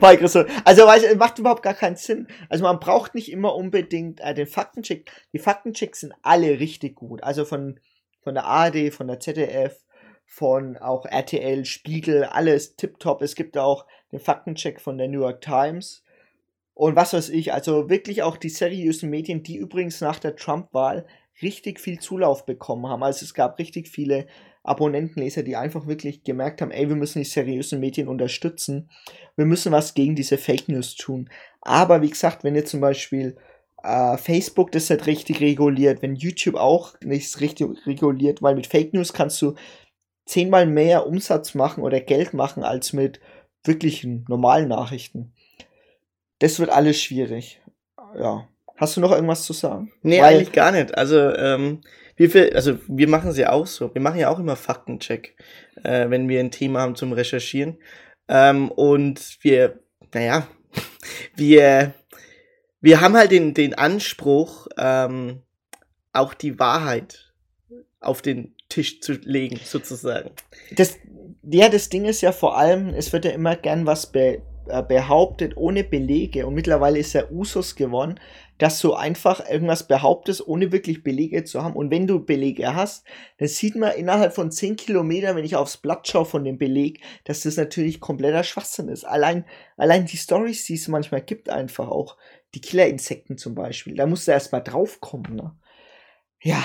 [0.00, 0.50] Microsoft.
[0.64, 2.26] Also weißt, macht überhaupt gar keinen Sinn.
[2.48, 5.12] Also man braucht nicht immer unbedingt äh, den Faktencheck.
[5.34, 7.22] Die Faktenchecks sind alle richtig gut.
[7.22, 7.78] Also von,
[8.22, 9.84] von der ARD, von der ZDF,
[10.24, 13.20] von auch RTL, Spiegel, alles tipptopp.
[13.20, 16.02] Es gibt auch den Faktencheck von der New York Times.
[16.72, 21.06] Und was weiß ich, also wirklich auch die seriösen Medien, die übrigens nach der Trump-Wahl
[21.42, 23.02] richtig viel Zulauf bekommen haben.
[23.02, 24.26] Also es gab richtig viele
[24.64, 28.90] Abonnentenleser, die einfach wirklich gemerkt haben, ey, wir müssen die seriösen Medien unterstützen.
[29.36, 31.28] Wir müssen was gegen diese Fake News tun.
[31.60, 33.36] Aber wie gesagt, wenn ihr zum Beispiel
[33.82, 38.94] äh, Facebook das nicht richtig reguliert, wenn YouTube auch nicht richtig reguliert, weil mit Fake
[38.94, 39.54] News kannst du
[40.24, 43.20] zehnmal mehr Umsatz machen oder Geld machen als mit
[43.64, 45.34] wirklichen normalen Nachrichten.
[46.38, 47.60] Das wird alles schwierig.
[48.18, 48.48] Ja.
[48.76, 49.92] Hast du noch irgendwas zu sagen?
[50.02, 50.96] Nee, Weil, eigentlich gar nicht.
[50.96, 51.82] Also, ähm,
[52.16, 53.92] wie viel, also wir machen es ja auch so.
[53.94, 55.36] Wir machen ja auch immer Faktencheck,
[55.82, 57.78] äh, wenn wir ein Thema haben zum Recherchieren.
[58.28, 59.80] Ähm, und wir,
[60.12, 60.46] naja,
[61.36, 61.94] wir,
[62.80, 65.42] wir haben halt den, den Anspruch, ähm,
[66.12, 67.32] auch die Wahrheit
[68.00, 70.30] auf den Tisch zu legen, sozusagen.
[70.70, 70.96] Das,
[71.42, 74.42] ja, das Ding ist ja vor allem, es wird ja immer gern was be,
[74.88, 78.18] behauptet ohne Belege und mittlerweile ist ja Usus geworden,
[78.58, 81.74] dass du einfach irgendwas behauptest, ohne wirklich Belege zu haben.
[81.74, 83.04] Und wenn du Belege hast,
[83.38, 87.00] dann sieht man innerhalb von 10 Kilometern, wenn ich aufs Blatt schaue von dem Beleg,
[87.24, 89.04] dass das natürlich kompletter Schwachsinn ist.
[89.04, 89.44] Allein,
[89.76, 92.16] allein die Stories, die es manchmal gibt, einfach auch.
[92.54, 93.96] Die Killerinsekten zum Beispiel.
[93.96, 95.56] Da musst du erstmal draufkommen, ne?
[96.40, 96.62] Ja.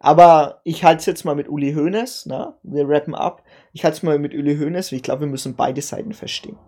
[0.00, 2.54] Aber ich halte es jetzt mal mit Uli Hoeneß, ne?
[2.64, 3.44] Wir rappen ab.
[3.72, 6.58] Ich halte es mal mit Uli Hoeneß ich glaube, wir müssen beide Seiten verstehen.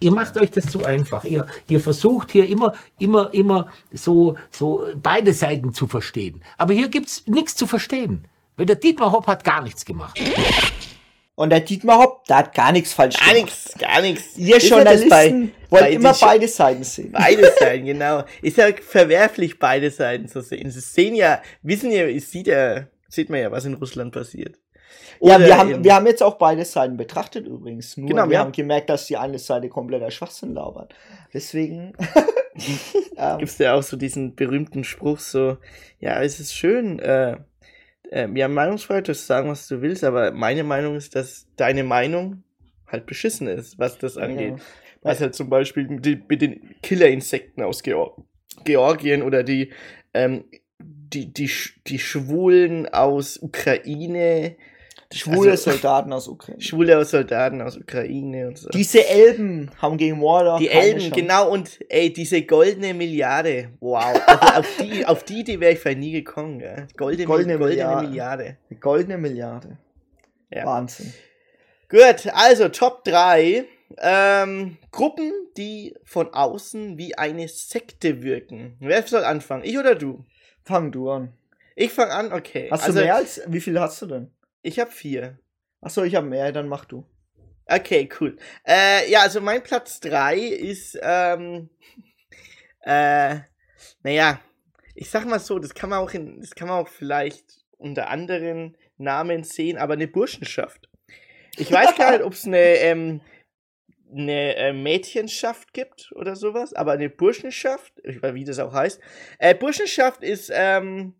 [0.00, 1.24] Ihr macht euch das zu einfach.
[1.24, 6.42] Ihr, ihr versucht hier immer, immer, immer so, so beide Seiten zu verstehen.
[6.56, 8.26] Aber hier gibt's nichts zu verstehen.
[8.56, 10.18] Weil der Dietmar Hopp hat gar nichts gemacht.
[11.34, 13.44] Und der Dietmar Hopp, der hat gar nichts falsch gar gemacht.
[13.44, 14.36] Nichts, gar nichts.
[14.36, 17.12] Ihr Journalisten das bei- wollt bei immer beide Seiten sehen.
[17.12, 18.24] Beide Seiten, genau.
[18.42, 20.70] Ist ja verwerflich, beide Seiten zu sehen.
[20.70, 24.56] Sie sehen ja, wissen ja, es sieht ja, sieht man ja, was in Russland passiert.
[25.20, 27.96] Ja, wir haben, wir haben jetzt auch beide Seiten betrachtet übrigens.
[27.96, 28.40] Nur Genau, wir ja.
[28.40, 30.94] haben gemerkt, dass die eine Seite kompletter Schwachsinn labert.
[31.34, 31.92] Deswegen.
[33.16, 35.58] ähm, gibt's ja auch so diesen berühmten Spruch so,
[35.98, 37.36] ja, es ist schön, äh,
[38.10, 41.84] äh, wir haben Meinungsfreiheit, du sagen, was du willst, aber meine Meinung ist, dass deine
[41.84, 42.42] Meinung
[42.86, 44.54] halt beschissen ist, was das angeht.
[44.56, 44.64] Ja.
[45.02, 48.16] Was halt zum Beispiel mit, den- mit den Killerinsekten aus Geor
[48.64, 49.72] Georgien oder die,
[50.12, 50.44] ähm,
[50.78, 51.50] die, die,
[51.86, 54.56] die Schwulen aus Ukraine.
[55.12, 56.60] Schwule Also- Soldaten aus Ukraine.
[56.60, 58.68] Schwule Soldaten aus Ukraine und so.
[58.70, 60.58] Diese Elben haben gegen Mordor.
[60.58, 61.14] Die Elben, Chance.
[61.20, 63.70] genau, und ey, diese goldene Milliarde.
[63.80, 64.20] Wow.
[64.26, 66.86] Also auf die, auf die, die wäre ich vielleicht nie gekommen, gell?
[66.96, 68.56] Goldene, Goldene goldene, Milliarde.
[68.70, 69.78] Eine goldene Milliarde.
[70.50, 70.64] Ja.
[70.66, 71.12] Wahnsinn.
[71.88, 73.64] Gut, also Top 3.
[73.98, 78.76] Ähm, Gruppen, die von außen wie eine Sekte wirken.
[78.78, 79.64] Wer soll anfangen?
[79.64, 80.24] Ich oder du?
[80.62, 81.32] Fang du an.
[81.74, 82.68] Ich fange an, okay.
[82.70, 83.40] Hast also, du mehr als.
[83.48, 84.30] Wie viel hast du denn?
[84.62, 85.38] Ich habe vier.
[85.80, 87.06] Achso, ich habe mehr, dann mach du.
[87.66, 88.36] Okay, cool.
[88.66, 91.70] Äh, ja, also mein Platz 3 ist, ähm,
[92.82, 93.36] äh,
[94.02, 94.40] naja,
[94.94, 98.08] ich sag mal so, das kann man auch in, das kann man auch vielleicht unter
[98.08, 100.88] anderen Namen sehen, aber eine Burschenschaft.
[101.56, 103.20] Ich weiß gar nicht, ob es eine, ähm,
[104.12, 109.00] eine äh, Mädchenschaft gibt oder sowas, aber eine Burschenschaft, ich weiß, wie das auch heißt.
[109.38, 111.14] Äh, Burschenschaft ist, ähm,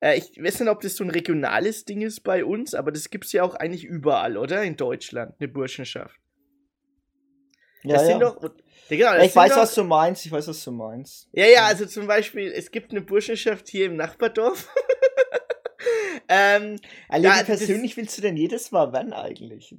[0.00, 3.10] äh, ich weiß nicht, ob das so ein regionales Ding ist bei uns, aber das
[3.10, 4.62] gibt's ja auch eigentlich überall, oder?
[4.62, 6.18] In Deutschland, eine Burschenschaft.
[7.84, 8.08] Ja, das ja.
[8.08, 8.40] sind doch.
[8.88, 10.24] Genau, das ich weiß, doch, was du meinst.
[10.26, 11.28] Ich weiß, was du meinst.
[11.32, 14.68] Ja, ja, also zum Beispiel, es gibt eine Burschenschaft hier im Nachbardorf.
[16.28, 16.76] ähm,
[17.08, 19.74] Alter, Ja, wie das- persönlich willst du denn jedes Mal wann eigentlich?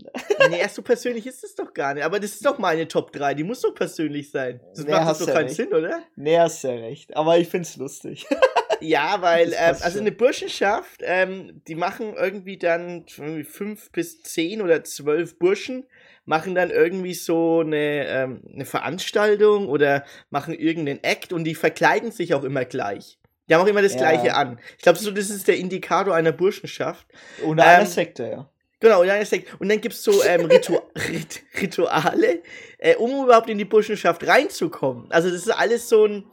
[0.50, 2.04] nee, so persönlich ist es doch gar nicht.
[2.04, 3.34] Aber das ist doch meine Top 3.
[3.34, 4.62] Die muss doch persönlich sein.
[4.76, 5.56] Das Nee, macht hast das doch ja keinen recht.
[5.58, 6.02] Sinn, oder?
[6.16, 7.16] Nee, hast ja recht.
[7.18, 8.26] Aber ich find's lustig.
[8.82, 14.62] Ja, weil, ähm, also eine Burschenschaft, ähm, die machen irgendwie dann irgendwie fünf bis zehn
[14.62, 15.86] oder zwölf Burschen,
[16.26, 22.12] machen dann irgendwie so eine, ähm, eine Veranstaltung oder machen irgendeinen Act und die verkleiden
[22.12, 23.18] sich auch immer gleich.
[23.50, 24.00] Die haben auch immer das Ja.
[24.00, 24.60] Gleiche an.
[24.78, 27.08] Ich glaube, so, das ist der Indikator einer Burschenschaft.
[27.44, 28.50] Oder einer Ähm, Sekte, ja.
[28.82, 30.78] Genau, und dann, der- und dann gibt's so ähm, Ritu
[31.10, 32.42] Rit Rituale,
[32.78, 35.12] äh, um überhaupt in die Burschenschaft reinzukommen.
[35.12, 36.26] Also das ist alles so ein,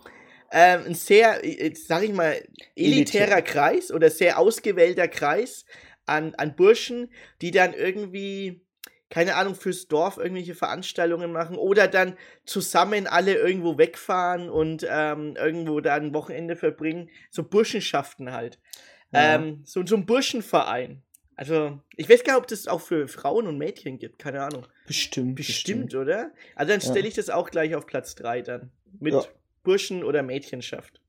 [0.52, 2.36] ähm, ein sehr, äh, sag ich mal,
[2.74, 3.42] elitärer Elitär.
[3.42, 5.64] Kreis oder sehr ausgewählter Kreis
[6.06, 8.60] an, an Burschen, die dann irgendwie,
[9.10, 15.36] keine Ahnung, fürs Dorf irgendwelche Veranstaltungen machen oder dann zusammen alle irgendwo wegfahren und ähm,
[15.36, 17.10] irgendwo da ein Wochenende verbringen.
[17.30, 18.58] So Burschenschaften halt.
[19.12, 19.36] Ja.
[19.36, 21.02] Ähm, so, so ein Burschenverein.
[21.36, 24.66] Also, ich weiß gar nicht, ob das auch für Frauen und Mädchen gibt, keine Ahnung.
[24.86, 25.34] Bestimmt.
[25.34, 26.32] Bestimmt, oder?
[26.54, 28.70] Also dann stelle ich das auch gleich auf Platz 3 dann.
[28.98, 29.22] Mit Ja.
[29.66, 31.00] Burschen- oder Mädchenschaft.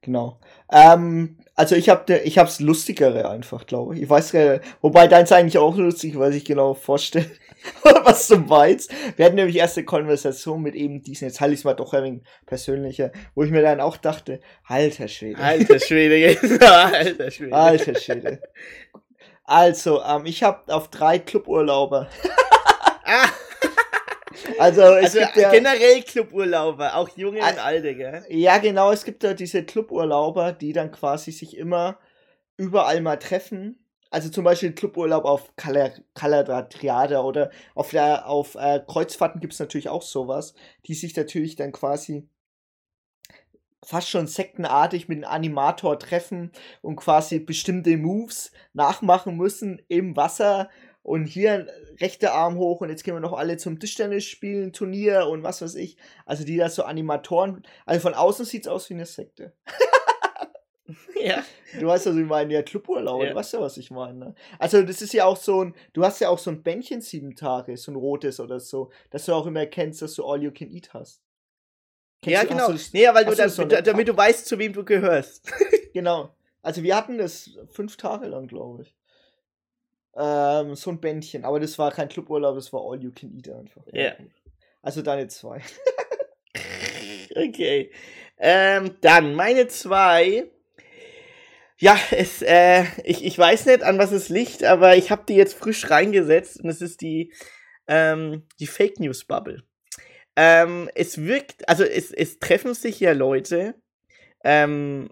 [0.00, 0.40] Genau.
[0.72, 4.02] Ähm, also ich habe ich hab's lustigere einfach, glaube ich.
[4.02, 7.30] Ich weiß gar nicht, wobei deins eigentlich auch lustig, weil ich genau vorstelle,
[8.04, 8.90] was du meinst.
[9.16, 12.02] Wir hatten nämlich erste Konversation mit eben diesen, jetzt halte ich es mal doch ein
[12.02, 15.38] wenig persönlicher, wo ich mir dann auch dachte, alter Schwede.
[15.38, 16.36] Alter Schwede,
[16.66, 17.54] alter Schwede.
[17.54, 18.42] Alter Schwede.
[19.44, 22.08] Also, ähm, ich habe auf drei Cluburlauber.
[23.04, 23.28] Ah,
[24.58, 28.24] Also, es also gibt ja, generell Cluburlauber, auch junge und alte, gell?
[28.28, 31.98] Ja, genau, es gibt ja diese Cluburlauber, die dann quasi sich immer
[32.56, 33.78] überall mal treffen.
[34.10, 39.88] Also zum Beispiel Cluburlaub auf Calatriada oder auf der auf äh, Kreuzfahrten gibt es natürlich
[39.88, 40.54] auch sowas,
[40.86, 42.28] die sich natürlich dann quasi
[43.84, 46.52] fast schon sektenartig mit einem Animator treffen
[46.82, 50.68] und quasi bestimmte Moves nachmachen müssen im Wasser
[51.02, 51.66] und hier
[52.00, 55.60] rechter Arm hoch und jetzt gehen wir noch alle zum Tischtennis spielen, Turnier und was
[55.62, 55.96] weiß ich.
[56.26, 59.52] Also die da so Animatoren, also von außen sieht's aus wie eine Sekte.
[61.20, 61.42] Ja.
[61.78, 63.30] Du weißt, was ich meine, ja, Cluburlaub, Ja.
[63.30, 64.18] du weißt ja, was ich meine.
[64.18, 64.34] ne?
[64.58, 67.36] Also, das ist ja auch so ein, du hast ja auch so ein Bändchen sieben
[67.36, 70.50] Tage, so ein rotes oder so, dass du auch immer erkennst, dass du all you
[70.50, 71.22] can eat hast.
[72.20, 72.72] Kennst ja, du- genau.
[72.72, 75.50] das- nee, ja, weil du das so da- damit du weißt, zu wem du gehörst.
[75.94, 76.34] Genau.
[76.62, 78.94] Also, wir hatten das fünf Tage lang, glaube ich.
[80.16, 83.48] Ähm, so ein Bändchen, aber das war kein Cluburlaub, das war all you can eat
[83.48, 83.82] einfach.
[83.92, 84.12] Ja.
[84.82, 85.62] Also deine zwei.
[87.34, 87.90] Okay.
[88.38, 90.50] Ähm, dann meine zwei.
[91.78, 95.34] Ja, es, äh, ich, ich weiß nicht, an was es liegt, aber ich habe die
[95.34, 97.32] jetzt frisch reingesetzt und es ist die,
[97.88, 99.64] ähm, die Fake News Bubble.
[100.36, 103.74] Ähm, es wirkt, also es, es treffen sich ja Leute,
[104.44, 105.10] ähm,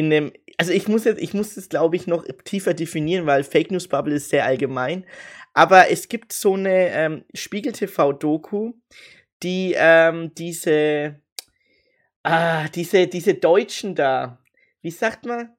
[0.00, 3.44] in dem, also ich muss jetzt, ich muss das glaube ich noch tiefer definieren, weil
[3.44, 5.04] Fake News Bubble ist sehr allgemein.
[5.52, 8.72] Aber es gibt so eine ähm, Spiegel TV Doku,
[9.42, 11.20] die ähm, diese,
[12.22, 14.38] ah, diese, diese Deutschen da,
[14.80, 15.54] wie sagt man?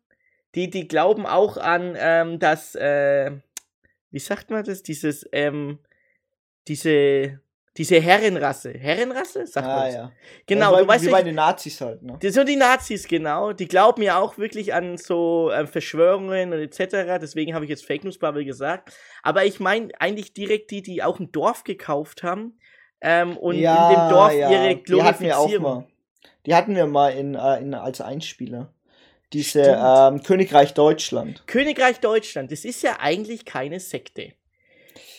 [0.56, 3.32] Die, die glauben auch an, ähm, dass, äh,
[4.10, 4.82] wie sagt man das?
[4.82, 5.78] Dieses, ähm,
[6.68, 7.42] diese,
[7.78, 8.74] diese Herrenrasse.
[8.74, 9.48] Herrenrasse?
[9.48, 10.12] Sagt Ah, ja.
[10.46, 12.18] Genau, ja, du weißt wie bei den Nazis halt, ne?
[12.22, 13.54] so die Nazis, genau.
[13.54, 17.18] Die glauben ja auch wirklich an so äh, Verschwörungen und etc.
[17.22, 18.94] Deswegen habe ich jetzt Fake News Bubble gesagt.
[19.24, 22.60] Aber ich meine eigentlich direkt die, die auch ein Dorf gekauft haben
[23.00, 25.64] ähm, und in dem Dorf ihre Die hatten wir auch Glorifizierung.
[25.64, 25.88] mal.
[26.46, 28.74] Die hatten wir mal in, äh, in, als Einspieler.
[29.32, 31.48] Diese ähm, Königreich Deutschland.
[31.48, 34.34] Königreich Deutschland, das ist ja eigentlich keine Sekte.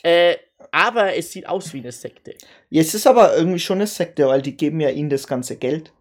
[0.02, 0.36] Äh,
[0.70, 2.34] aber es sieht aus wie eine Sekte.
[2.70, 5.92] Jetzt ist aber irgendwie schon eine Sekte, weil die geben ja ihnen das ganze Geld.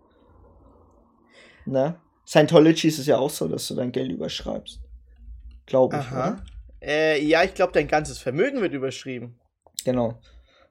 [1.66, 2.00] Ne?
[2.26, 4.80] Scientology ist es ja auch so, dass du dein Geld überschreibst.
[5.66, 6.28] Glaube ich, Aha.
[6.30, 6.46] oder?
[6.82, 9.40] Äh, ja, ich glaube, dein ganzes Vermögen wird überschrieben.
[9.84, 10.20] Genau.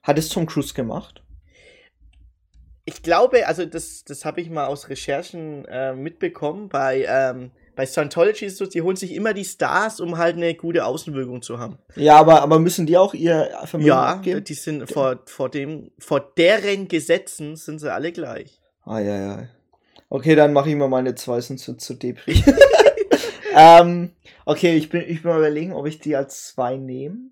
[0.02, 1.22] Hat es Tom Cruise gemacht?
[2.84, 6.68] Ich glaube, also das, das habe ich mal aus Recherchen äh, mitbekommen.
[6.68, 10.36] Bei, ähm, bei Scientology ist es so, die holen sich immer die Stars, um halt
[10.36, 11.78] eine gute Außenwirkung zu haben.
[11.96, 14.44] Ja, aber, aber müssen die auch ihr Vermögen Ja, abgeben?
[14.44, 18.60] die sind vor, vor dem, vor deren Gesetzen sind sie alle gleich.
[18.84, 19.48] Ah, ja, ja.
[20.10, 22.44] Okay, dann mache ich mal meine zwei sind zu, zu Depri.
[23.56, 24.10] ähm,
[24.44, 27.30] okay, ich bin, ich bin mal überlegen, ob ich die als zwei nehme.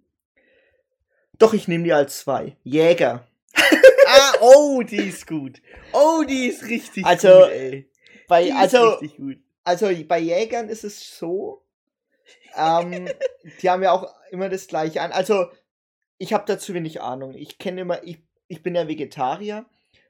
[1.39, 2.57] Doch, ich nehme die als zwei.
[2.65, 3.27] Jäger.
[4.07, 5.61] ah, oh, die ist gut.
[5.93, 7.91] Oh, die ist richtig Also, gut, ey.
[8.29, 9.37] Bei, Die ist also, richtig gut.
[9.69, 11.63] Also bei Jägern ist es so,
[12.57, 13.07] ähm,
[13.61, 15.13] die haben ja auch immer das gleiche an.
[15.13, 15.49] Also,
[16.17, 17.35] ich habe dazu wenig Ahnung.
[17.35, 19.67] Ich kenne immer, ich, ich bin ja Vegetarier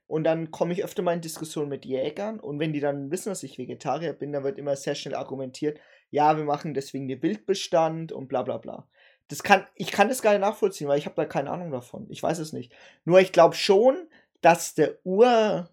[0.06, 3.30] und dann komme ich öfter mal in Diskussionen mit Jägern und wenn die dann wissen,
[3.30, 5.80] dass ich Vegetarier bin, dann wird immer sehr schnell argumentiert,
[6.10, 8.86] ja, wir machen deswegen den Wildbestand und bla bla bla.
[9.26, 12.06] Das kann, ich kann das gar nicht nachvollziehen, weil ich habe da keine Ahnung davon.
[12.10, 12.72] Ich weiß es nicht.
[13.04, 14.06] Nur ich glaube schon,
[14.40, 15.68] dass der Ur,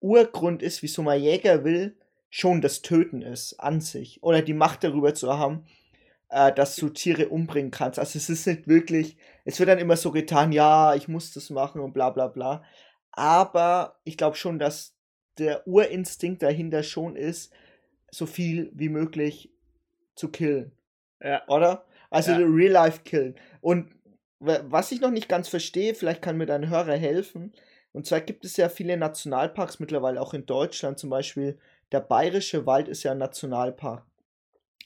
[0.00, 1.98] Urgrund ist, wieso man Jäger will,
[2.38, 4.22] schon das Töten ist an sich.
[4.22, 5.64] Oder die Macht darüber zu haben,
[6.28, 7.98] äh, dass du Tiere umbringen kannst.
[7.98, 9.16] Also es ist nicht wirklich,
[9.46, 12.62] es wird dann immer so getan, ja, ich muss das machen und bla bla bla.
[13.12, 14.94] Aber ich glaube schon, dass
[15.38, 17.54] der Urinstinkt dahinter schon ist,
[18.10, 19.50] so viel wie möglich
[20.14, 20.72] zu killen.
[21.22, 21.42] Ja.
[21.48, 21.86] Oder?
[22.10, 22.38] Also Ja.
[22.38, 23.36] Real Life killen.
[23.62, 23.94] Und
[24.40, 27.54] wa- was ich noch nicht ganz verstehe, vielleicht kann mir dein Hörer helfen.
[27.92, 30.98] Und zwar gibt es ja viele Nationalparks mittlerweile auch in Deutschland.
[30.98, 31.58] Zum Beispiel
[31.92, 34.04] der Bayerische Wald ist ja ein Nationalpark.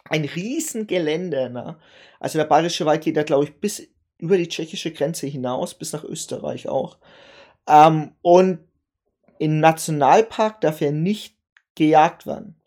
[0.04, 1.78] Ein Riesengelände, ne?
[2.18, 3.88] Also der Bayerische Wald geht da, glaube ich, bis
[4.18, 6.98] über die tschechische Grenze hinaus, bis nach Österreich auch.
[7.66, 8.60] Ähm, und
[9.38, 11.36] im Nationalpark darf er nicht
[11.74, 12.60] gejagt werden.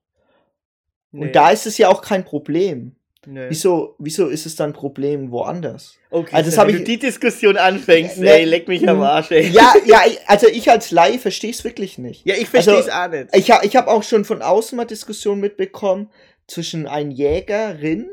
[1.11, 1.27] Nee.
[1.27, 2.95] Und da ist es ja auch kein Problem.
[3.25, 3.45] Nö.
[3.49, 5.97] Wieso, wieso ist es dann ein Problem woanders?
[6.09, 9.31] Okay, Also das wenn ich- du die Diskussion anfängst, Ne- ey, leck mich am Arsch,
[9.31, 9.47] ey.
[9.49, 12.25] Ja, ja, also ich als Laie verstehe es wirklich nicht.
[12.25, 13.35] Ja, ich verstehe es Also, auch nicht.
[13.35, 16.09] Ich, ich habe auch schon von außen mal Diskussionen mitbekommen
[16.47, 18.09] zwischen ein Jägerin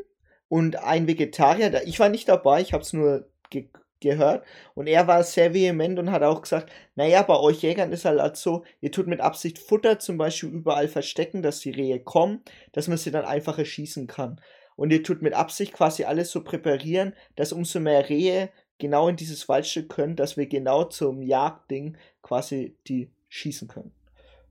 [0.48, 1.82] und ein Vegetarier.
[1.86, 3.68] Ich war nicht dabei, ich habe es nur ge
[4.02, 4.46] gehört.
[4.74, 8.34] Und er war sehr vehement und hat auch gesagt, naja, bei euch Jägern ist halt
[8.38, 12.40] so, ihr tut mit Absicht Futter zum Beispiel überall verstecken, dass die Rehe kommen,
[12.72, 14.40] dass man sie dann einfach erschießen kann.
[14.80, 19.16] Und ihr tut mit Absicht quasi alles so präparieren, dass umso mehr Rehe genau in
[19.16, 23.92] dieses Waldstück können, dass wir genau zum Jagdding quasi die schießen können.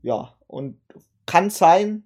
[0.03, 0.80] Ja, und
[1.25, 2.03] kann sein,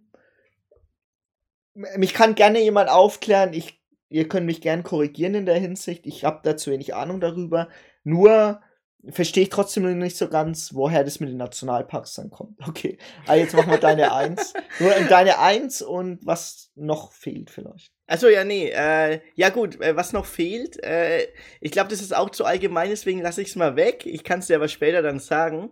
[1.73, 6.23] mich kann gerne jemand aufklären, ich, ihr könnt mich gern korrigieren in der Hinsicht, ich
[6.23, 7.67] habe da zu wenig Ahnung darüber,
[8.05, 8.61] nur
[9.09, 12.57] verstehe ich trotzdem noch nicht so ganz, woher das mit den Nationalparks dann kommt.
[12.67, 12.97] Okay,
[13.27, 14.53] aber jetzt machen wir deine Eins.
[14.79, 17.91] Nur in deine Eins und was noch fehlt vielleicht.
[18.07, 18.69] Achso, ja, nee.
[18.69, 21.27] Äh, ja, gut, äh, was noch fehlt, äh,
[21.61, 24.05] ich glaube, das ist auch zu allgemein, deswegen lasse ich es mal weg.
[24.05, 25.71] Ich kann es dir aber später dann sagen.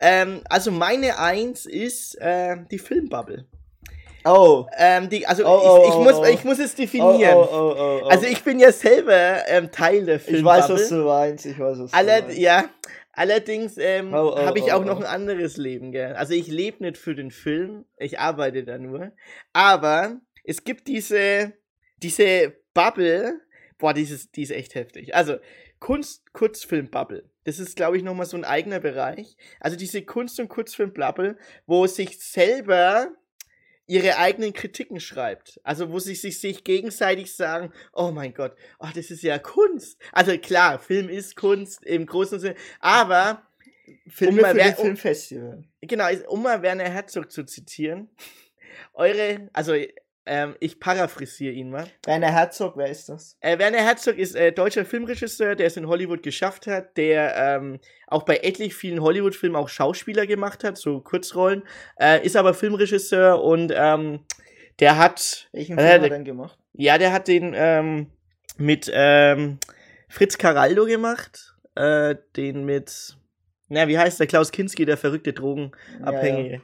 [0.00, 3.46] Ähm, also, meine Eins ist äh, die Filmbubble.
[4.24, 4.66] Oh.
[4.76, 7.36] Ähm, die, also oh, oh, ich, ich, muss, oh, ich muss es definieren.
[7.36, 10.58] Oh, also ich bin ja selber ähm, Teil der Filmbubble.
[10.58, 11.46] Ich weiß, was du meinst.
[11.46, 12.38] Ich weiß, was Aller, du meinst.
[12.38, 12.64] Ja,
[13.12, 15.92] allerdings ähm, habe ich auch noch ein anderes Leben.
[15.92, 16.14] Gell?
[16.14, 17.84] Also ich lebe nicht für den Film.
[17.98, 19.12] Ich arbeite da nur.
[19.52, 21.52] Aber es gibt diese,
[21.98, 23.40] diese Bubble.
[23.78, 25.14] Boah, dieses, die ist echt heftig.
[25.14, 25.38] Also
[25.80, 27.24] Kunst-Kurzfilm-Bubble.
[27.44, 29.36] Das ist, glaube ich, nochmal so ein eigener Bereich.
[29.58, 33.08] Also diese Kunst- und Kurzfilm-Bubble, wo sich selber
[33.86, 35.60] ihre eigenen Kritiken schreibt.
[35.64, 40.00] Also wo sie sich, sich gegenseitig sagen, oh mein Gott, oh, das ist ja Kunst.
[40.12, 43.42] Also klar, Film ist Kunst im großen Sinne, aber
[44.08, 45.64] Filme um für Wer Filmfestival.
[45.80, 48.08] Genau, um mal Werner Herzog zu zitieren.
[48.94, 49.74] Eure, also
[50.24, 51.86] ähm, ich paraphrasiere ihn mal.
[52.04, 53.36] Werner Herzog, wer ist das?
[53.40, 57.80] Äh, Werner Herzog ist äh, deutscher Filmregisseur, der es in Hollywood geschafft hat, der ähm,
[58.06, 61.62] auch bei etlich vielen Hollywood-Filmen auch Schauspieler gemacht hat, so Kurzrollen,
[61.98, 64.20] äh, ist aber Filmregisseur und ähm,
[64.78, 65.48] der hat.
[65.52, 66.58] Welchen Film hat er denn gemacht?
[66.74, 68.06] Ja, der hat den ähm,
[68.56, 69.58] mit ähm,
[70.08, 73.16] Fritz Caraldo gemacht, äh, den mit.
[73.68, 74.26] Na, wie heißt der?
[74.26, 76.50] Klaus Kinski, der verrückte Drogenabhängige.
[76.50, 76.62] Ja, ja.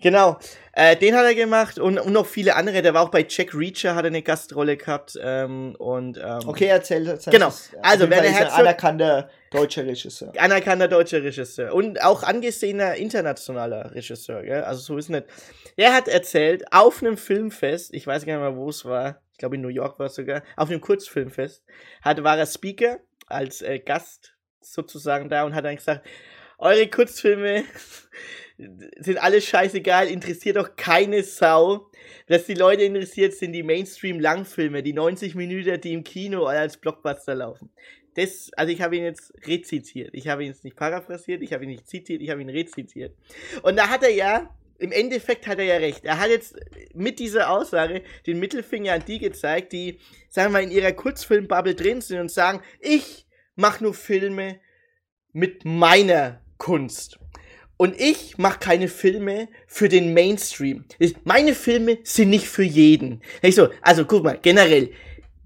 [0.00, 0.38] Genau,
[0.72, 2.80] äh, den hat er gemacht und, und noch viele andere.
[2.80, 5.18] Der war auch bei Jack Reacher, hat er eine Gastrolle gehabt.
[5.22, 7.06] Ähm, und, ähm, okay, erzähl.
[7.06, 8.58] erzähl genau, also Werner Herzog.
[8.58, 10.32] Anerkannter deutscher Regisseur.
[10.38, 11.74] Anerkannter deutscher Regisseur.
[11.74, 14.42] Und auch angesehener internationaler Regisseur.
[14.42, 14.62] Gell?
[14.62, 15.26] Also so ist nicht.
[15.76, 19.38] Er hat erzählt, auf einem Filmfest, ich weiß gar nicht mehr, wo es war, ich
[19.38, 21.64] glaube in New York war es sogar, auf einem Kurzfilmfest,
[22.02, 26.06] hat, war er Speaker als äh, Gast sozusagen da und hat dann gesagt,
[26.58, 27.64] eure Kurzfilme
[28.98, 31.90] sind alle scheißegal, interessiert doch keine Sau.
[32.26, 37.34] Dass die Leute interessiert sind die Mainstream-Langfilme, die 90 Minuten, die im Kino als Blockbuster
[37.34, 37.70] laufen.
[38.14, 40.10] Das, also ich habe ihn jetzt rezitiert.
[40.12, 43.14] Ich habe ihn jetzt nicht paraphrasiert, ich habe ihn nicht zitiert, ich habe ihn rezitiert.
[43.62, 46.04] Und da hat er ja, im Endeffekt hat er ja recht.
[46.04, 46.56] Er hat jetzt
[46.94, 49.98] mit dieser Aussage den Mittelfinger an die gezeigt, die,
[50.28, 54.58] sagen wir, in ihrer Kurzfilmbubble drin sind und sagen, ich mache nur Filme
[55.32, 57.18] mit meiner Kunst.
[57.80, 60.84] Und ich mache keine Filme für den Mainstream.
[61.24, 63.22] Meine Filme sind nicht für jeden.
[63.40, 64.90] Ich so, also guck mal, generell,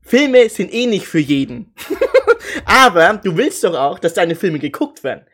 [0.02, 1.72] Filme sind eh nicht für jeden.
[2.64, 5.24] Aber du willst doch auch, dass deine Filme geguckt werden.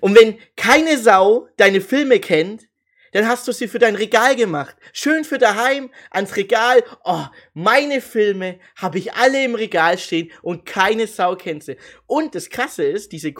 [0.00, 2.66] Und wenn keine Sau deine Filme kennt,
[3.12, 4.74] dann hast du sie für dein Regal gemacht.
[4.92, 6.82] Schön für daheim, ans Regal.
[7.04, 11.76] Oh, meine Filme habe ich alle im Regal stehen und keine Sau kennt sie.
[12.08, 13.32] Und das Krasse ist, diese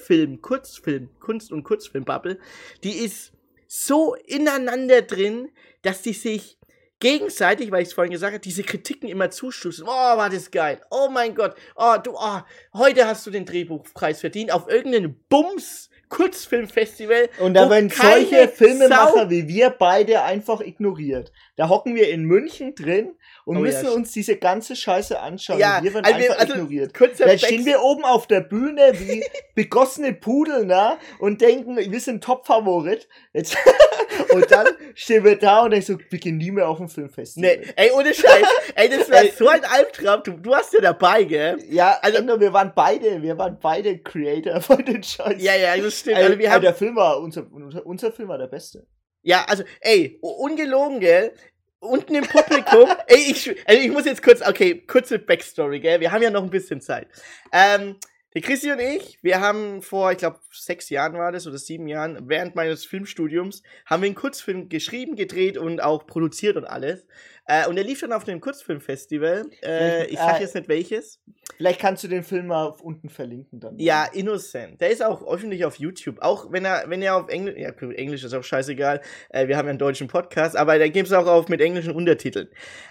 [0.00, 2.38] Kunstfilm, Kurzfilm, Kunst- und Kurzfilm-Bubble,
[2.82, 3.32] die ist
[3.66, 5.50] so ineinander drin,
[5.82, 6.58] dass die sich
[6.98, 9.84] gegenseitig, weil ich es vorhin gesagt habe, diese Kritiken immer zustoßen.
[9.84, 10.80] Oh, war das geil.
[10.90, 11.54] Oh mein Gott.
[11.76, 12.40] Oh, du, oh,
[12.74, 17.30] heute hast du den Drehbuchpreis verdient auf irgendeinen Bums Kurzfilmfestival.
[17.38, 21.32] Und da werden solche Filmemacher Sau wie wir beide einfach ignoriert.
[21.56, 23.14] Da hocken wir in München drin
[23.44, 23.90] und oh, müssen ja.
[23.92, 25.58] uns diese ganze Scheiße anschauen.
[25.58, 26.92] Ja, wir werden also, einfach also, ignoriert.
[27.18, 29.24] Da stehen wir oben auf der Bühne wie
[29.54, 30.98] begossene Pudel, ne?
[31.18, 33.08] Und denken, wir sind Top-Favorit.
[34.32, 37.58] und dann stehen wir da und ich so, wir gehen nie mehr auf ein Filmfestival.
[37.58, 38.46] Nee, ey, ohne Scheiß.
[38.74, 40.22] ey, das war so ein Albtraum.
[40.24, 41.58] Du, du warst ja dabei, gell?
[41.68, 45.42] Ja, also nur wir waren beide, wir waren beide Creator von den Scheiß.
[45.42, 46.16] Ja, ja, das stimmt.
[46.16, 48.86] Also, wir haben, der Film war, unser, unser Film war der beste.
[49.22, 51.34] Ja, also, ey, ungelogen, gell?
[51.80, 56.12] Unten im Publikum, ey, ich, also ich muss jetzt kurz, okay, kurze Backstory, gell, wir
[56.12, 57.08] haben ja noch ein bisschen Zeit.
[57.52, 57.96] Ähm,
[58.34, 61.88] der Christi und ich, wir haben vor, ich glaube, sechs Jahren war das oder sieben
[61.88, 67.06] Jahren, während meines Filmstudiums, haben wir einen Kurzfilm geschrieben, gedreht und auch produziert und alles.
[67.46, 69.46] Äh, und er lief dann auf einem Kurzfilmfestival.
[69.64, 71.20] Äh, ich sag äh, jetzt nicht welches.
[71.56, 73.76] Vielleicht kannst du den Film mal unten verlinken dann.
[73.78, 74.80] Ja, Innocent.
[74.80, 76.20] Der ist auch öffentlich auf YouTube.
[76.20, 79.00] Auch wenn er, wenn er auf Englisch, ja, Englisch ist auch scheißegal.
[79.30, 81.92] Äh, wir haben ja einen deutschen Podcast, aber da gibt es auch auf mit englischen
[81.92, 82.48] Untertiteln.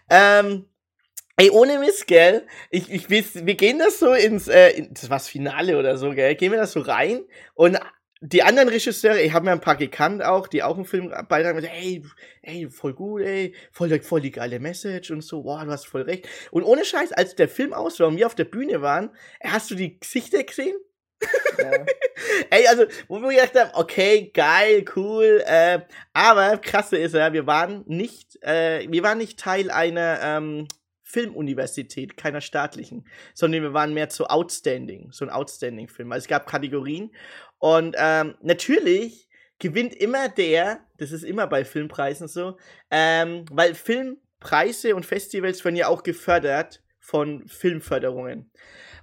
[0.09, 0.65] Ähm,
[1.39, 2.45] Ey, ohne Mist, gell?
[2.69, 6.09] Ich, ich, wir, wir gehen das so ins, äh, in, das war's Finale oder so,
[6.11, 6.35] gell?
[6.35, 7.23] Gehen wir das so rein
[7.53, 7.79] und
[8.19, 11.63] die anderen Regisseure, ich habe mir ein paar gekannt auch, die auch einen Film beitragen,
[11.63, 12.03] ey,
[12.41, 16.01] ey, voll gut, ey, voll, voll die geile Message und so, wow, du hast voll
[16.01, 16.27] recht.
[16.51, 19.09] Und ohne Scheiß, als der Film aus war und wir auf der Bühne waren,
[19.41, 20.75] hast du die Gesichter gesehen?
[21.57, 21.71] Ja.
[22.49, 25.79] ey, also, wo wir gedacht haben, okay, geil, cool, äh,
[26.11, 30.67] aber krasse ist ja, wir waren nicht, äh, wir waren nicht Teil einer, ähm,
[31.09, 33.03] Filmuniversität, keiner staatlichen,
[33.33, 36.11] sondern wir waren mehr zu Outstanding, so ein Outstanding-Film.
[36.11, 37.11] Also es gab Kategorien
[37.57, 42.57] und ähm, natürlich gewinnt immer der, das ist immer bei Filmpreisen so,
[42.91, 48.51] ähm, weil Filmpreise und Festivals werden ja auch gefördert von Filmförderungen.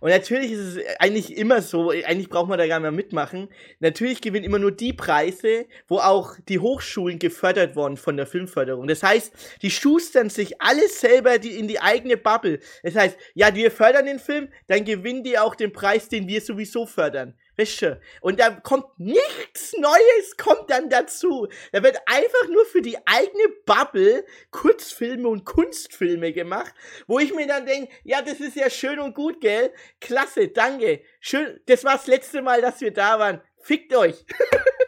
[0.06, 3.48] Und natürlich ist es eigentlich immer so, eigentlich braucht man da gar nicht mehr mitmachen.
[3.80, 8.86] Natürlich gewinnen immer nur die Preise, wo auch die Hochschulen gefördert wurden von der Filmförderung.
[8.86, 9.32] Das heißt,
[9.62, 12.60] die schustern sich alles selber die in die eigene Bubble.
[12.84, 16.40] Das heißt, ja, wir fördern den Film, dann gewinnen die auch den Preis, den wir
[16.40, 17.34] sowieso fördern.
[17.56, 18.00] Du?
[18.20, 21.48] Und da kommt nichts Neues, kommt dann dazu.
[21.72, 26.74] Da wird einfach nur für die eigene Bubble Kurzfilme und Kunstfilme gemacht,
[27.06, 29.72] wo ich mir dann denke, ja, das ist ja schön und gut, gell?
[30.00, 31.00] Klasse, danke.
[31.20, 33.40] Schön, das war das letzte Mal, dass wir da waren.
[33.58, 34.24] Fickt euch.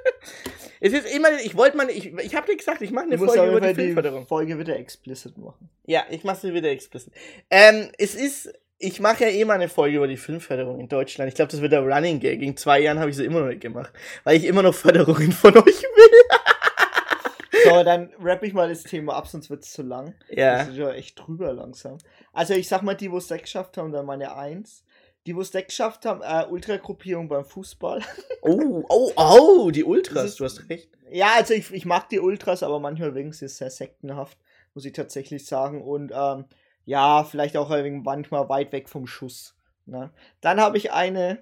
[0.81, 3.51] es ist immer, ich wollte mal, ich, ich habe dir gesagt, ich mache eine Folge
[3.51, 4.27] über die Filmförderung.
[4.27, 5.69] Folge wieder explicit machen.
[5.87, 7.13] Ja, ich mache sie wieder explicit.
[7.51, 11.29] Ähm, es ist ich mache ja eh mal eine Folge über die Filmförderung in Deutschland.
[11.29, 12.41] Ich glaube, das wird der Running Gag.
[12.41, 13.93] In zwei Jahren habe ich sie immer noch nicht gemacht,
[14.25, 17.65] weil ich immer noch Förderungen von euch will.
[17.65, 20.15] so, dann rappe ich mal das Thema ab, sonst wird es zu lang.
[20.31, 20.59] Ja.
[20.59, 21.99] Das ist ja echt drüber langsam.
[22.33, 24.85] Also ich sag mal, die, wo es sechs geschafft haben, dann meine Eins.
[25.27, 28.01] Die, wo es sechs geschafft haben, äh, Ultragruppierung beim Fußball.
[28.43, 30.89] oh, oh, oh, die Ultras, ist, du hast recht.
[31.11, 34.39] Ja, also ich, ich mag die Ultras, aber manchmal wegen sie sehr sektenhaft,
[34.75, 35.83] muss ich tatsächlich sagen.
[35.83, 36.45] Und ähm,
[36.89, 37.69] ja, vielleicht auch
[38.03, 39.55] manchmal weit weg vom Schuss.
[39.85, 40.11] Ne?
[40.41, 41.39] Dann habe ich eine,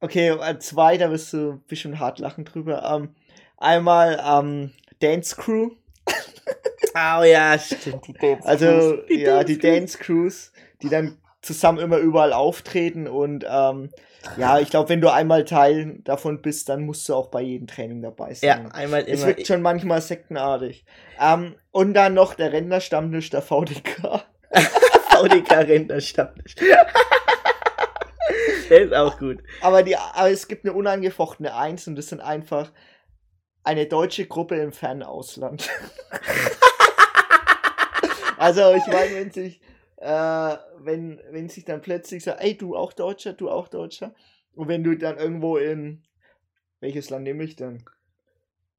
[0.00, 2.82] okay, äh, zwei, da wirst du ein bisschen hart lachen drüber.
[2.82, 3.14] Ähm,
[3.58, 5.72] einmal ähm, Dance Crew.
[6.94, 11.78] oh ja, stimmt, die Dance Also, die ja, Dance die Dance Crews, die dann zusammen
[11.78, 13.90] immer überall auftreten und ähm,
[14.38, 17.66] ja, ich glaube, wenn du einmal Teil davon bist, dann musst du auch bei jedem
[17.66, 18.64] Training dabei sein.
[18.64, 19.12] Ja, einmal immer.
[19.12, 20.86] Es wird schon manchmal sektenartig.
[21.20, 24.24] Ähm, und dann noch der Renderstammtisch der VDK.
[25.10, 26.54] VDK Stammtisch.
[28.70, 29.42] Der ist auch gut.
[29.60, 32.72] Aber, die, aber es gibt eine unangefochtene Eins und das sind einfach
[33.62, 35.70] eine deutsche Gruppe im Fernausland.
[38.38, 39.60] also ich meine, wenn sich,
[39.98, 44.14] äh, wenn, wenn sich dann plötzlich sagt, ey, du auch Deutscher, du auch Deutscher.
[44.54, 46.04] Und wenn du dann irgendwo in,
[46.80, 47.84] welches Land nehme ich denn?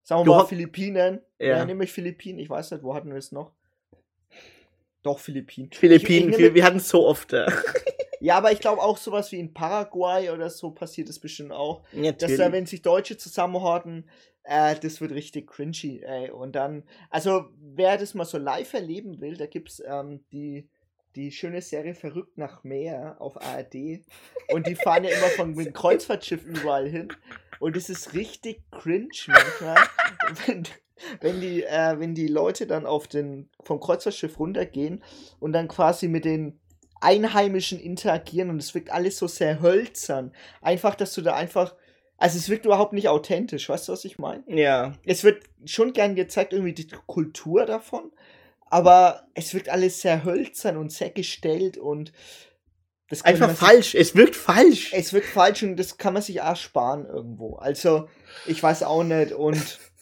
[0.03, 1.21] Sagen wir mal Philippinen.
[1.39, 1.57] Ja.
[1.57, 3.53] ja, nehme ich Philippinen, ich weiß nicht, wo hatten wir es noch?
[5.06, 5.70] Doch, Philippinen.
[5.72, 7.45] Philippinen, ich, ich, wir hatten es so oft da.
[8.20, 11.84] ja, aber ich glaube auch sowas wie in Paraguay oder so passiert es bestimmt auch.
[11.91, 12.18] Natürlich.
[12.18, 14.10] Dass da, wenn sich Deutsche zusammenhorten,
[14.45, 16.32] äh, das wird richtig cringy, ey.
[16.32, 20.68] Und dann, also wer das mal so live erleben will, da gibt's ähm, die,
[21.16, 24.01] die schöne Serie Verrückt nach Meer auf ARD.
[24.51, 27.10] Und die fahren ja immer von mit dem Kreuzfahrtschiff überall hin.
[27.60, 29.78] Und es ist richtig cringe manchmal,
[31.21, 35.03] wenn, die, äh, wenn die Leute dann auf den, vom Kreuzfahrtschiff runtergehen
[35.39, 36.59] und dann quasi mit den
[37.01, 40.33] Einheimischen interagieren und es wirkt alles so sehr hölzern.
[40.61, 41.75] Einfach, dass du da einfach.
[42.17, 44.43] Also es wirkt überhaupt nicht authentisch, weißt du, was ich meine?
[44.47, 44.93] Ja.
[45.05, 48.09] Es wird schon gern gezeigt, irgendwie die Kultur davon,
[48.67, 52.13] aber es wirkt alles sehr hölzern und sehr gestellt und
[53.09, 54.91] das Einfach falsch, sich, es wirkt falsch.
[54.93, 57.55] Es wirkt falsch und das kann man sich auch sparen irgendwo.
[57.55, 58.09] Also,
[58.47, 59.79] ich weiß auch nicht und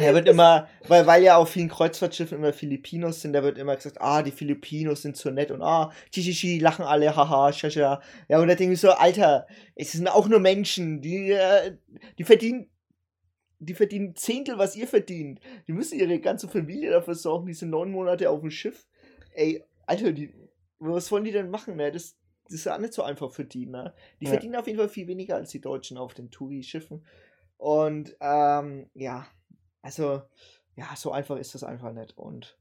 [0.00, 3.76] er wird immer, weil, weil ja auf vielen Kreuzfahrtschiffen immer Filipinos sind, da wird immer
[3.76, 8.00] gesagt, ah, die Filipinos sind so nett und ah, chichichi, lachen alle, haha, shasha.
[8.28, 11.76] Ja, und da denke ich so, Alter, es sind auch nur Menschen, die, äh,
[12.18, 12.68] die verdienen,
[13.58, 15.40] die verdienen Zehntel, was ihr verdient.
[15.66, 18.86] Die müssen ihre ganze Familie dafür sorgen, diese neun Monate auf dem Schiff.
[19.34, 20.32] Ey, Alter, die,
[20.78, 21.90] was wollen die denn machen, ne?
[21.90, 23.94] Das, das ist ja nicht so einfach für die, ne?
[24.20, 24.30] Die ja.
[24.30, 27.04] verdienen auf jeden Fall viel weniger als die Deutschen auf den Touri-Schiffen.
[27.56, 29.26] Und, ähm, ja,
[29.82, 30.22] also,
[30.76, 32.16] ja, so einfach ist das einfach nicht.
[32.16, 32.56] Und,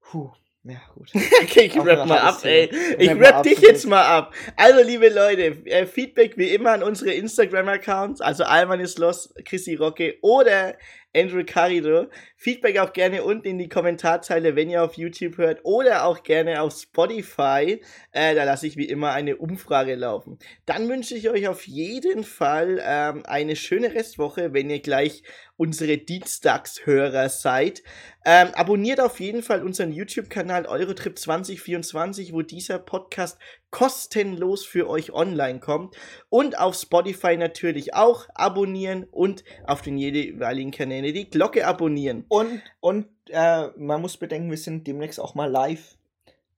[0.00, 0.30] puh,
[0.64, 1.10] ja, gut.
[1.42, 2.70] okay, ich rap mal ab, ey.
[2.98, 4.34] Ich rap dich jetzt mal ab.
[4.56, 9.74] Also, liebe Leute, äh, Feedback wie immer an unsere Instagram-Accounts, also Alman ist los, Chrissy
[9.74, 10.76] Rocke oder
[11.14, 12.08] Andrew Carido.
[12.36, 16.60] Feedback auch gerne unten in die Kommentarzeile, wenn ihr auf YouTube hört oder auch gerne
[16.60, 17.80] auf Spotify.
[18.12, 20.38] Äh, da lasse ich wie immer eine Umfrage laufen.
[20.66, 25.22] Dann wünsche ich euch auf jeden Fall ähm, eine schöne Restwoche, wenn ihr gleich
[25.56, 27.82] unsere Dienstagshörer seid.
[28.24, 33.38] Ähm, abonniert auf jeden Fall unseren YouTube-Kanal Eurotrip 2024, wo dieser Podcast
[33.74, 35.96] kostenlos für euch online kommt.
[36.28, 42.24] Und auf Spotify natürlich auch abonnieren und auf den jeweiligen Kanälen die Glocke abonnieren.
[42.28, 45.96] Und, und äh, man muss bedenken, wir sind demnächst auch mal live.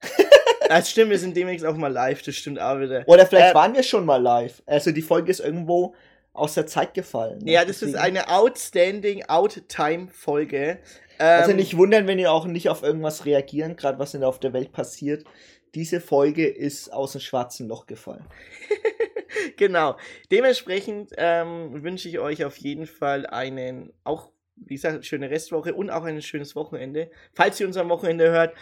[0.69, 3.05] Das stimmt, wir sind demnächst auch mal live, das stimmt auch wieder.
[3.07, 4.65] Oder vielleicht äh, waren wir schon mal live.
[4.67, 5.95] Also die Folge ist irgendwo
[6.33, 7.39] aus der Zeit gefallen.
[7.39, 7.53] Ne?
[7.53, 7.95] Ja, das Deswegen.
[7.95, 10.81] ist eine outstanding Out-Time-Folge.
[11.19, 14.41] Also ähm, nicht wundern, wenn ihr auch nicht auf irgendwas reagieren, gerade was in auf
[14.41, 15.25] der Welt passiert.
[15.77, 18.25] Diese Folge ist aus dem schwarzen Loch gefallen.
[19.59, 19.99] genau.
[20.33, 25.91] Dementsprechend ähm, wünsche ich euch auf jeden Fall einen, auch, wie gesagt, schöne Restwoche und
[25.91, 27.11] auch ein schönes Wochenende.
[27.35, 28.55] Falls ihr uns am Wochenende hört.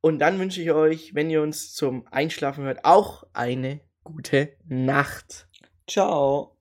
[0.00, 5.48] Und dann wünsche ich euch, wenn ihr uns zum Einschlafen hört, auch eine gute Nacht.
[5.88, 6.56] Ciao.